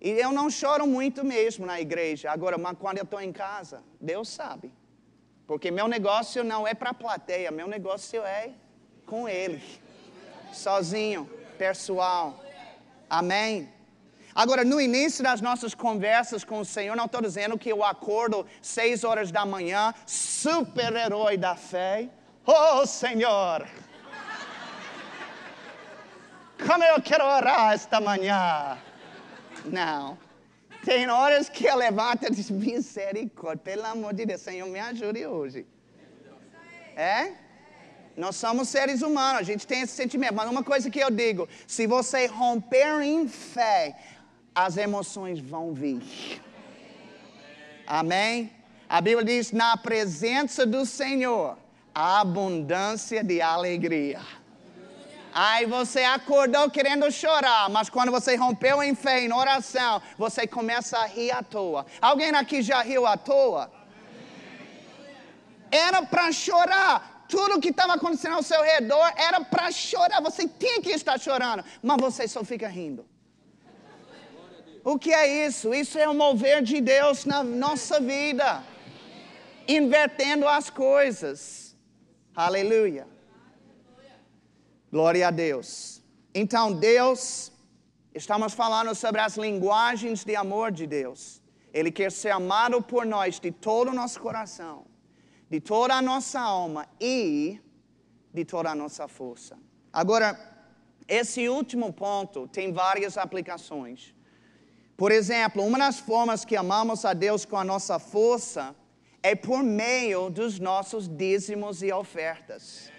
[0.00, 2.32] E eu não choro muito mesmo na igreja.
[2.32, 4.68] Agora, mas quando eu estou em casa, Deus sabe.
[5.46, 8.50] Porque meu negócio não é para a plateia, meu negócio é
[9.10, 9.62] com Ele.
[10.52, 12.24] Sozinho, pessoal.
[13.08, 13.72] Amém?
[14.34, 18.44] Agora, no início das nossas conversas com o Senhor, não estou dizendo que eu acordo
[18.60, 22.08] seis horas da manhã, super-herói da fé.
[22.44, 23.64] Oh, Senhor!
[26.64, 28.78] Como eu quero orar esta manhã.
[29.64, 30.18] Não.
[30.84, 35.26] Tem horas que eu levanto e digo, misericórdia, pelo amor de Deus, Senhor, me ajude
[35.26, 35.66] hoje.
[36.96, 37.32] É?
[38.16, 40.34] Nós somos seres humanos, a gente tem esse sentimento.
[40.34, 43.96] Mas uma coisa que eu digo: se você romper em fé,
[44.54, 46.00] as emoções vão vir.
[47.86, 48.50] Amém?
[48.88, 51.58] A Bíblia diz: na presença do Senhor,
[51.94, 54.20] a abundância de alegria.
[55.38, 60.96] Aí você acordou querendo chorar, mas quando você rompeu em fé, em oração, você começa
[60.96, 61.84] a rir à toa.
[62.00, 63.70] Alguém aqui já riu à toa?
[65.70, 67.26] Era para chorar.
[67.28, 70.22] Tudo que estava acontecendo ao seu redor era para chorar.
[70.22, 73.06] Você tinha que estar chorando, mas você só fica rindo.
[74.82, 75.74] O que é isso?
[75.74, 78.62] Isso é o mover de Deus na nossa vida,
[79.68, 81.76] invertendo as coisas.
[82.34, 83.15] Aleluia.
[84.90, 86.02] Glória a Deus.
[86.32, 87.50] Então, Deus,
[88.14, 91.42] estamos falando sobre as linguagens de amor de Deus.
[91.72, 94.86] Ele quer ser amado por nós de todo o nosso coração,
[95.50, 97.60] de toda a nossa alma e
[98.32, 99.58] de toda a nossa força.
[99.92, 100.38] Agora,
[101.08, 104.14] esse último ponto tem várias aplicações.
[104.96, 108.74] Por exemplo, uma das formas que amamos a Deus com a nossa força
[109.22, 112.90] é por meio dos nossos dízimos e ofertas.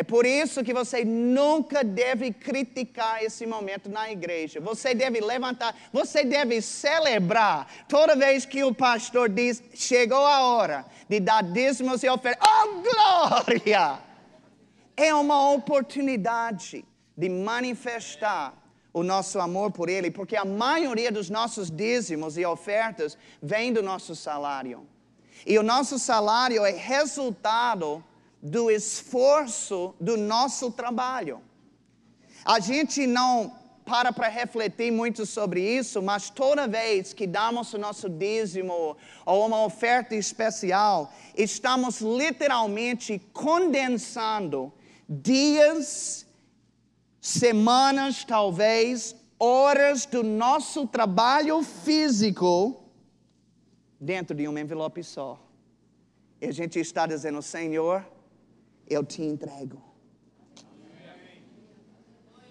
[0.00, 4.60] É por isso que você nunca deve criticar esse momento na igreja.
[4.60, 10.84] Você deve levantar, você deve celebrar toda vez que o pastor diz: chegou a hora
[11.08, 12.46] de dar dízimos e ofertas.
[12.46, 13.98] Oh, glória!
[14.94, 16.84] É uma oportunidade
[17.16, 18.52] de manifestar
[18.92, 23.82] o nosso amor por Ele, porque a maioria dos nossos dízimos e ofertas vem do
[23.82, 24.86] nosso salário.
[25.46, 28.04] E o nosso salário é resultado
[28.46, 31.40] do esforço do nosso trabalho.
[32.44, 33.52] A gente não
[33.84, 39.46] para para refletir muito sobre isso, mas toda vez que damos o nosso dízimo ou
[39.46, 44.72] uma oferta especial, estamos literalmente condensando
[45.08, 46.26] dias,
[47.20, 52.82] semanas, talvez, horas do nosso trabalho físico
[54.00, 55.38] dentro de um envelope só.
[56.40, 58.04] E a gente está dizendo, Senhor,
[58.88, 59.82] eu te entrego.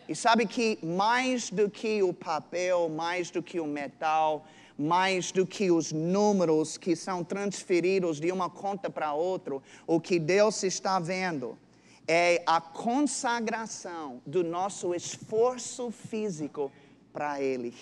[0.07, 4.45] E sabe que mais do que o papel, mais do que o metal,
[4.77, 10.19] mais do que os números que são transferidos de uma conta para outra, o que
[10.19, 11.57] Deus está vendo
[12.07, 16.71] é a consagração do nosso esforço físico
[17.11, 17.73] para Ele.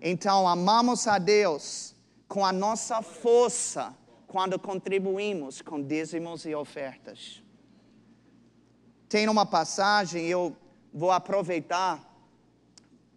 [0.00, 1.94] Então, amamos a Deus
[2.26, 3.94] com a nossa força
[4.36, 7.42] quando contribuímos com dízimos e ofertas.
[9.08, 10.54] Tem uma passagem, eu
[10.92, 12.04] vou aproveitar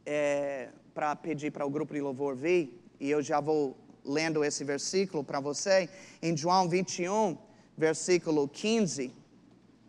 [0.06, 4.64] é, para pedir para o grupo de louvor vir, e eu já vou lendo esse
[4.64, 5.90] versículo para você,
[6.22, 7.38] em João 21,
[7.78, 9.14] versículo 15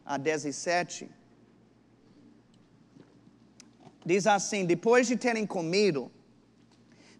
[0.04, 1.08] a 17.
[4.04, 6.10] Diz assim: Depois de terem comido,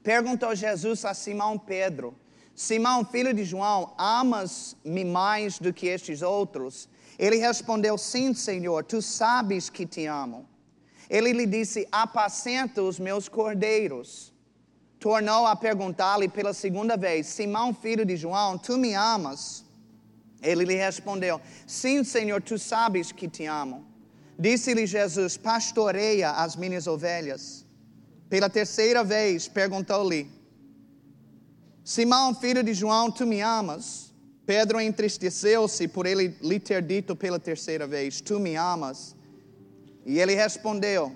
[0.03, 2.13] perguntou Jesus a Simão Pedro:
[2.55, 6.89] Simão, filho de João, amas-me mais do que estes outros?
[7.19, 10.49] Ele respondeu: Sim, Senhor, tu sabes que te amo.
[11.09, 14.33] Ele lhe disse: Apacenta os meus cordeiros.
[14.99, 19.65] Tornou a perguntar-lhe pela segunda vez: Simão, filho de João, tu me amas?
[20.43, 23.85] Ele lhe respondeu: Sim, Senhor, tu sabes que te amo.
[24.39, 27.67] Disse-lhe Jesus: Pastoreia as minhas ovelhas.
[28.29, 30.31] Pela terceira vez perguntou-lhe:
[31.93, 34.15] Simão, filho de João, tu me amas?
[34.47, 39.17] Pedro entristeceu-se por ele lhe ter dito pela terceira vez: Tu me amas?
[40.07, 41.13] E ele respondeu: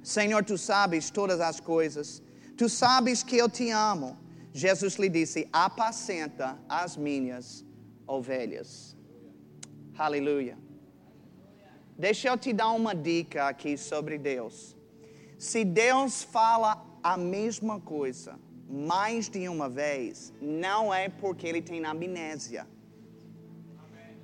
[0.00, 2.22] Senhor, tu sabes todas as coisas,
[2.56, 4.16] tu sabes que eu te amo.
[4.52, 7.64] Jesus lhe disse: Apacenta as minhas
[8.06, 8.96] ovelhas.
[9.98, 10.56] Aleluia.
[11.98, 14.76] Deixa eu te dar uma dica aqui sobre Deus.
[15.36, 18.38] Se Deus fala a mesma coisa
[18.68, 22.66] mais de uma vez, não é porque ele tem amnésia.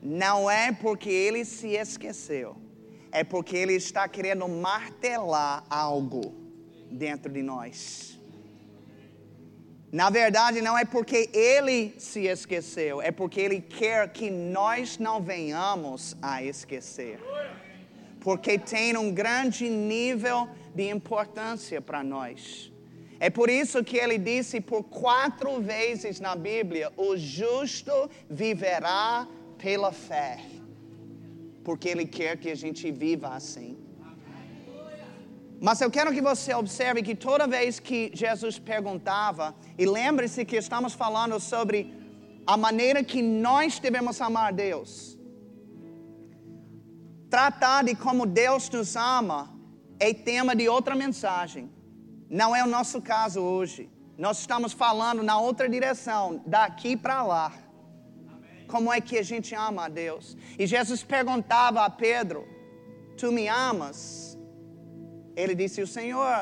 [0.02, 2.56] Não é porque ele se esqueceu.
[3.10, 6.34] É porque ele está querendo martelar algo
[6.90, 8.20] dentro de nós.
[9.90, 15.22] Na verdade, não é porque ele se esqueceu, é porque ele quer que nós não
[15.22, 17.20] venhamos a esquecer
[18.24, 22.72] porque tem um grande nível de importância para nós.
[23.26, 27.94] É por isso que ele disse por quatro vezes na Bíblia: o justo
[28.42, 29.26] viverá
[29.64, 30.32] pela fé.
[31.66, 33.72] Porque ele quer que a gente viva assim.
[35.66, 40.56] Mas eu quero que você observe que toda vez que Jesus perguntava, e lembre-se que
[40.56, 41.78] estamos falando sobre
[42.46, 45.14] a maneira que nós devemos amar Deus
[47.34, 49.38] tratar de como Deus nos ama
[49.98, 51.64] é tema de outra mensagem.
[52.28, 53.90] Não é o nosso caso hoje.
[54.16, 57.52] Nós estamos falando na outra direção, daqui para lá.
[58.68, 60.36] Como é que a gente ama a Deus?
[60.58, 62.46] E Jesus perguntava a Pedro:
[63.16, 64.38] Tu me amas?
[65.36, 66.36] Ele disse: O Senhor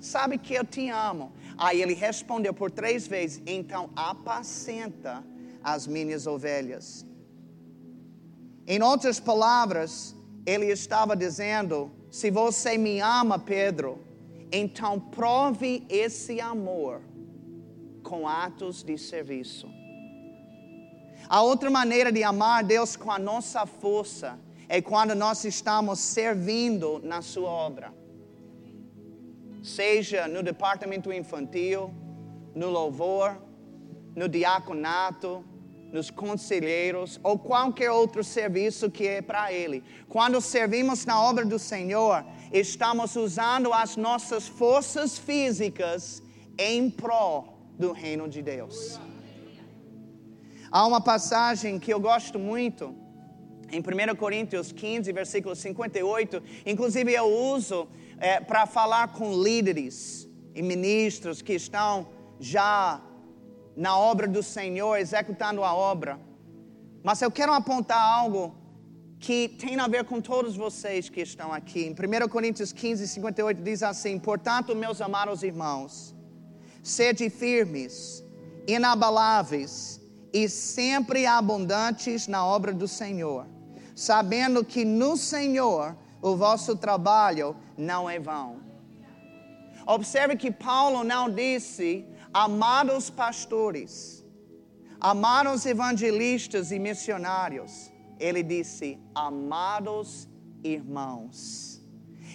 [0.00, 1.32] sabe que eu te amo.
[1.56, 5.24] Aí ele respondeu por três vezes: Então apacenta
[5.62, 7.06] as minhas ovelhas.
[8.66, 10.14] Em outras palavras,
[10.44, 13.98] ele estava dizendo: se você me ama, Pedro,
[14.50, 17.02] então prove esse amor
[18.02, 19.68] com atos de serviço.
[21.28, 24.38] A outra maneira de amar Deus com a nossa força
[24.68, 27.92] é quando nós estamos servindo na Sua obra.
[29.62, 31.92] Seja no departamento infantil,
[32.54, 33.36] no louvor,
[34.14, 35.44] no diaconato,
[35.92, 39.82] nos conselheiros ou qualquer outro serviço que é para Ele.
[40.08, 46.22] Quando servimos na obra do Senhor, estamos usando as nossas forças físicas
[46.58, 49.00] em prol do reino de Deus.
[50.70, 52.94] Há uma passagem que eu gosto muito,
[53.72, 60.60] em 1 Coríntios 15, versículo 58, inclusive eu uso é, para falar com líderes e
[60.60, 62.08] ministros que estão
[62.38, 63.00] já
[63.78, 66.18] na obra do Senhor, executando a obra.
[67.02, 68.52] Mas eu quero apontar algo
[69.20, 71.82] que tem a ver com todos vocês que estão aqui.
[71.86, 76.12] Em 1 Coríntios 15, 58 diz assim: Portanto, meus amados irmãos,
[76.82, 78.24] sede firmes,
[78.66, 80.00] inabaláveis
[80.32, 83.46] e sempre abundantes na obra do Senhor,
[83.94, 88.56] sabendo que no Senhor o vosso trabalho não é vão.
[89.86, 92.04] Observe que Paulo não disse
[92.38, 94.24] amados pastores,
[95.00, 100.28] amados evangelistas e missionários, ele disse: amados
[100.62, 101.82] irmãos.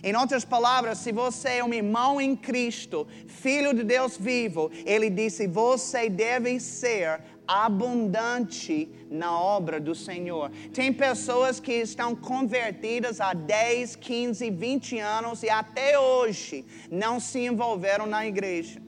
[0.04, 5.10] Em outras palavras, se você é um irmão em Cristo, filho de Deus vivo, ele
[5.10, 10.52] disse: você deve ser abundante na obra do Senhor.
[10.74, 17.40] Tem pessoas que estão convertidas há 10, 15, 20 anos e até hoje não se
[17.40, 18.83] envolveram na igreja.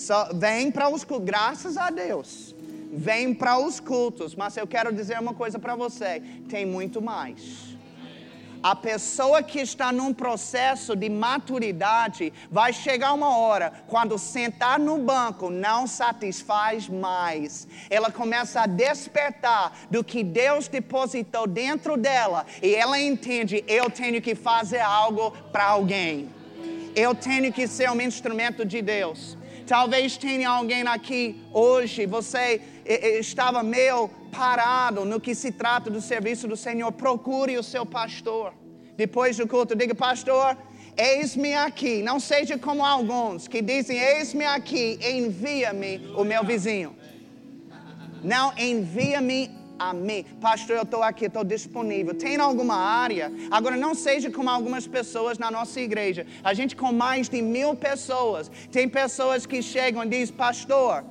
[0.00, 2.54] Só, vem para os cultos, graças a Deus.
[2.90, 7.76] Vem para os cultos, mas eu quero dizer uma coisa para você: tem muito mais.
[8.62, 14.96] A pessoa que está num processo de maturidade vai chegar uma hora, quando sentar no
[14.96, 17.68] banco não satisfaz mais.
[17.90, 24.22] Ela começa a despertar do que Deus depositou dentro dela e ela entende: eu tenho
[24.22, 26.30] que fazer algo para alguém.
[26.96, 29.38] Eu tenho que ser um instrumento de Deus.
[29.70, 32.60] Talvez tenha alguém aqui hoje, você
[33.20, 36.90] estava meio parado no que se trata do serviço do Senhor.
[36.90, 38.52] Procure o seu pastor.
[38.96, 40.58] Depois do culto, diga, pastor,
[40.96, 42.02] eis-me aqui.
[42.02, 46.96] Não seja como alguns que dizem, eis-me aqui, envia-me o meu vizinho.
[48.24, 49.52] Não, envia-me
[49.86, 50.22] a mim.
[50.46, 52.14] Pastor, eu estou aqui, estou disponível.
[52.14, 53.32] Tem alguma área?
[53.50, 56.26] Agora, não seja como algumas pessoas na nossa igreja.
[56.44, 58.50] A gente com mais de mil pessoas.
[58.76, 61.04] Tem pessoas que chegam e dizem, pastor,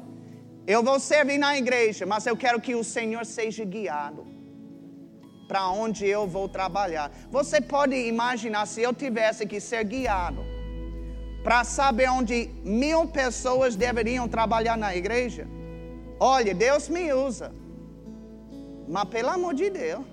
[0.75, 4.23] eu vou servir na igreja, mas eu quero que o Senhor seja guiado
[5.47, 7.11] para onde eu vou trabalhar.
[7.31, 10.41] Você pode imaginar se eu tivesse que ser guiado
[11.43, 15.47] para saber onde mil pessoas deveriam trabalhar na igreja?
[16.19, 17.49] Olha, Deus me usa.
[18.93, 20.03] Mas pelo amor de Deus,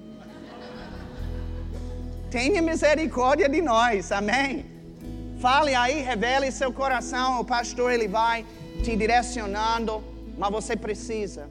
[2.31, 4.67] tenha misericórdia de nós, amém?
[5.41, 8.45] Fale aí, revele seu coração, o pastor ele vai
[8.85, 10.05] te direcionando,
[10.37, 11.49] mas você precisa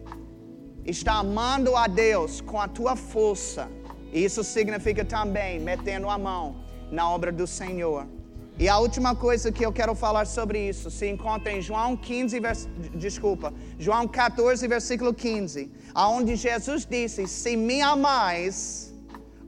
[0.85, 3.67] estar amando a Deus com a tua força.
[4.13, 6.43] Isso significa também metendo a mão
[6.91, 8.05] na obra do Senhor.
[8.57, 12.39] E a última coisa que eu quero falar sobre isso se encontra em João 15,
[12.39, 12.69] vers...
[12.93, 18.93] desculpa, João 14, versículo 15, aonde Jesus disse: "Se me amais,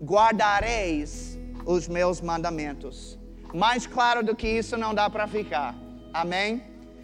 [0.02, 3.18] guardareis os meus mandamentos".
[3.54, 5.74] Mais claro do que isso não dá para ficar.
[6.14, 6.62] Amém?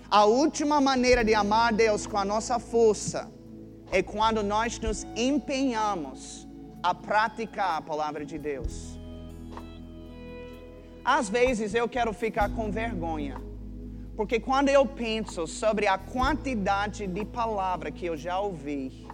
[0.10, 3.32] A última maneira de amar Deus com a nossa força
[3.91, 6.47] é quando nós nos empenhamos
[6.84, 8.99] a praticar a palavra de Deus.
[11.04, 13.41] Às vezes eu quero ficar com vergonha,
[14.16, 19.06] porque quando eu penso sobre a quantidade de palavra que eu já ouvi,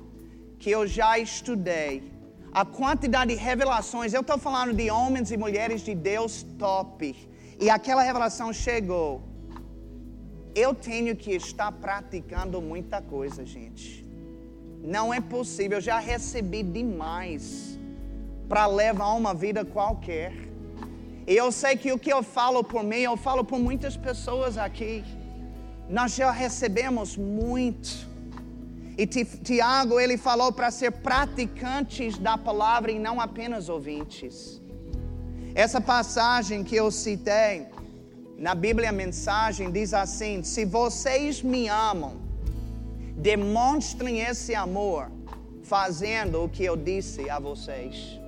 [0.59, 2.03] que eu já estudei,
[2.51, 7.15] a quantidade de revelações, eu estou falando de homens e mulheres de Deus top,
[7.59, 9.23] e aquela revelação chegou.
[10.55, 14.05] Eu tenho que estar praticando muita coisa, gente.
[14.83, 17.77] Não é possível, eu já recebi demais
[18.47, 20.48] para levar uma vida qualquer.
[21.29, 24.57] E eu sei que o que eu falo por mim, eu falo por muitas pessoas
[24.57, 25.03] aqui.
[25.87, 27.89] Nós já recebemos muito.
[28.97, 34.59] E Tiago, ele falou para ser praticantes da palavra e não apenas ouvintes.
[35.53, 37.67] Essa passagem que eu citei
[38.35, 42.13] na Bíblia mensagem diz assim: Se vocês me amam,
[43.15, 45.11] demonstrem esse amor
[45.61, 48.18] fazendo o que eu disse a vocês.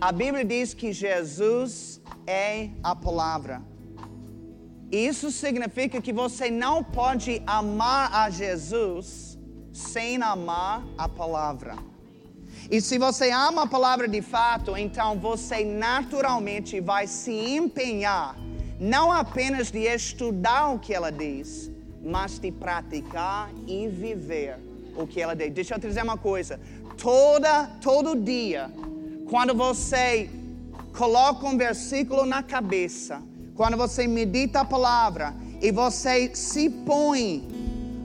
[0.00, 3.62] A Bíblia diz que Jesus é a palavra.
[4.90, 9.38] Isso significa que você não pode amar a Jesus
[9.72, 11.76] sem amar a palavra.
[12.70, 18.36] E se você ama a palavra de fato, então você naturalmente vai se empenhar,
[18.78, 21.70] não apenas de estudar o que ela diz,
[22.02, 24.58] mas de praticar e viver
[24.96, 25.52] o que ela diz.
[25.52, 26.60] Deixa eu te dizer uma coisa:
[26.96, 28.70] toda, todo dia
[29.28, 30.30] quando você
[30.96, 33.22] coloca um versículo na cabeça,
[33.54, 37.48] quando você medita a palavra e você se põe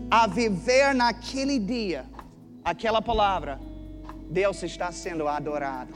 [0.09, 2.05] a viver naquele dia
[2.63, 3.59] aquela palavra,
[4.29, 5.93] Deus está sendo adorado.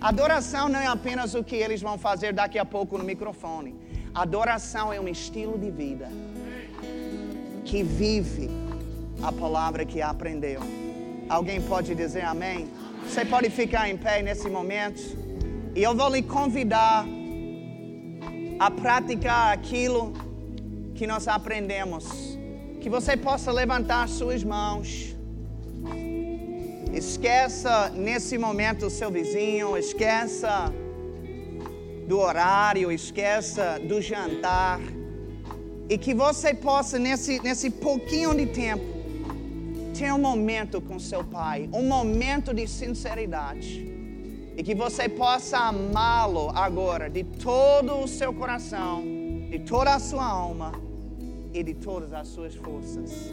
[0.00, 3.74] Adoração não é apenas o que eles vão fazer daqui a pouco no microfone.
[4.14, 6.08] Adoração é um estilo de vida
[7.64, 8.50] que vive
[9.22, 10.60] a palavra que aprendeu.
[11.28, 12.68] Alguém pode dizer amém?
[13.08, 15.00] Você pode ficar em pé nesse momento.
[15.74, 17.06] E eu vou lhe convidar
[18.58, 20.12] a praticar aquilo
[20.94, 22.04] que nós aprendemos.
[22.80, 25.14] Que você possa levantar suas mãos.
[26.92, 30.72] Esqueça nesse momento o seu vizinho, esqueça
[32.08, 34.80] do horário, esqueça do jantar.
[35.88, 38.95] E que você possa, nesse, nesse pouquinho de tempo,
[39.96, 43.94] ter um momento com seu pai, um momento de sinceridade.
[44.56, 49.02] E que você possa amá-lo agora de todo o seu coração,
[49.50, 50.72] de toda a sua alma
[51.52, 53.32] e de todas as suas forças.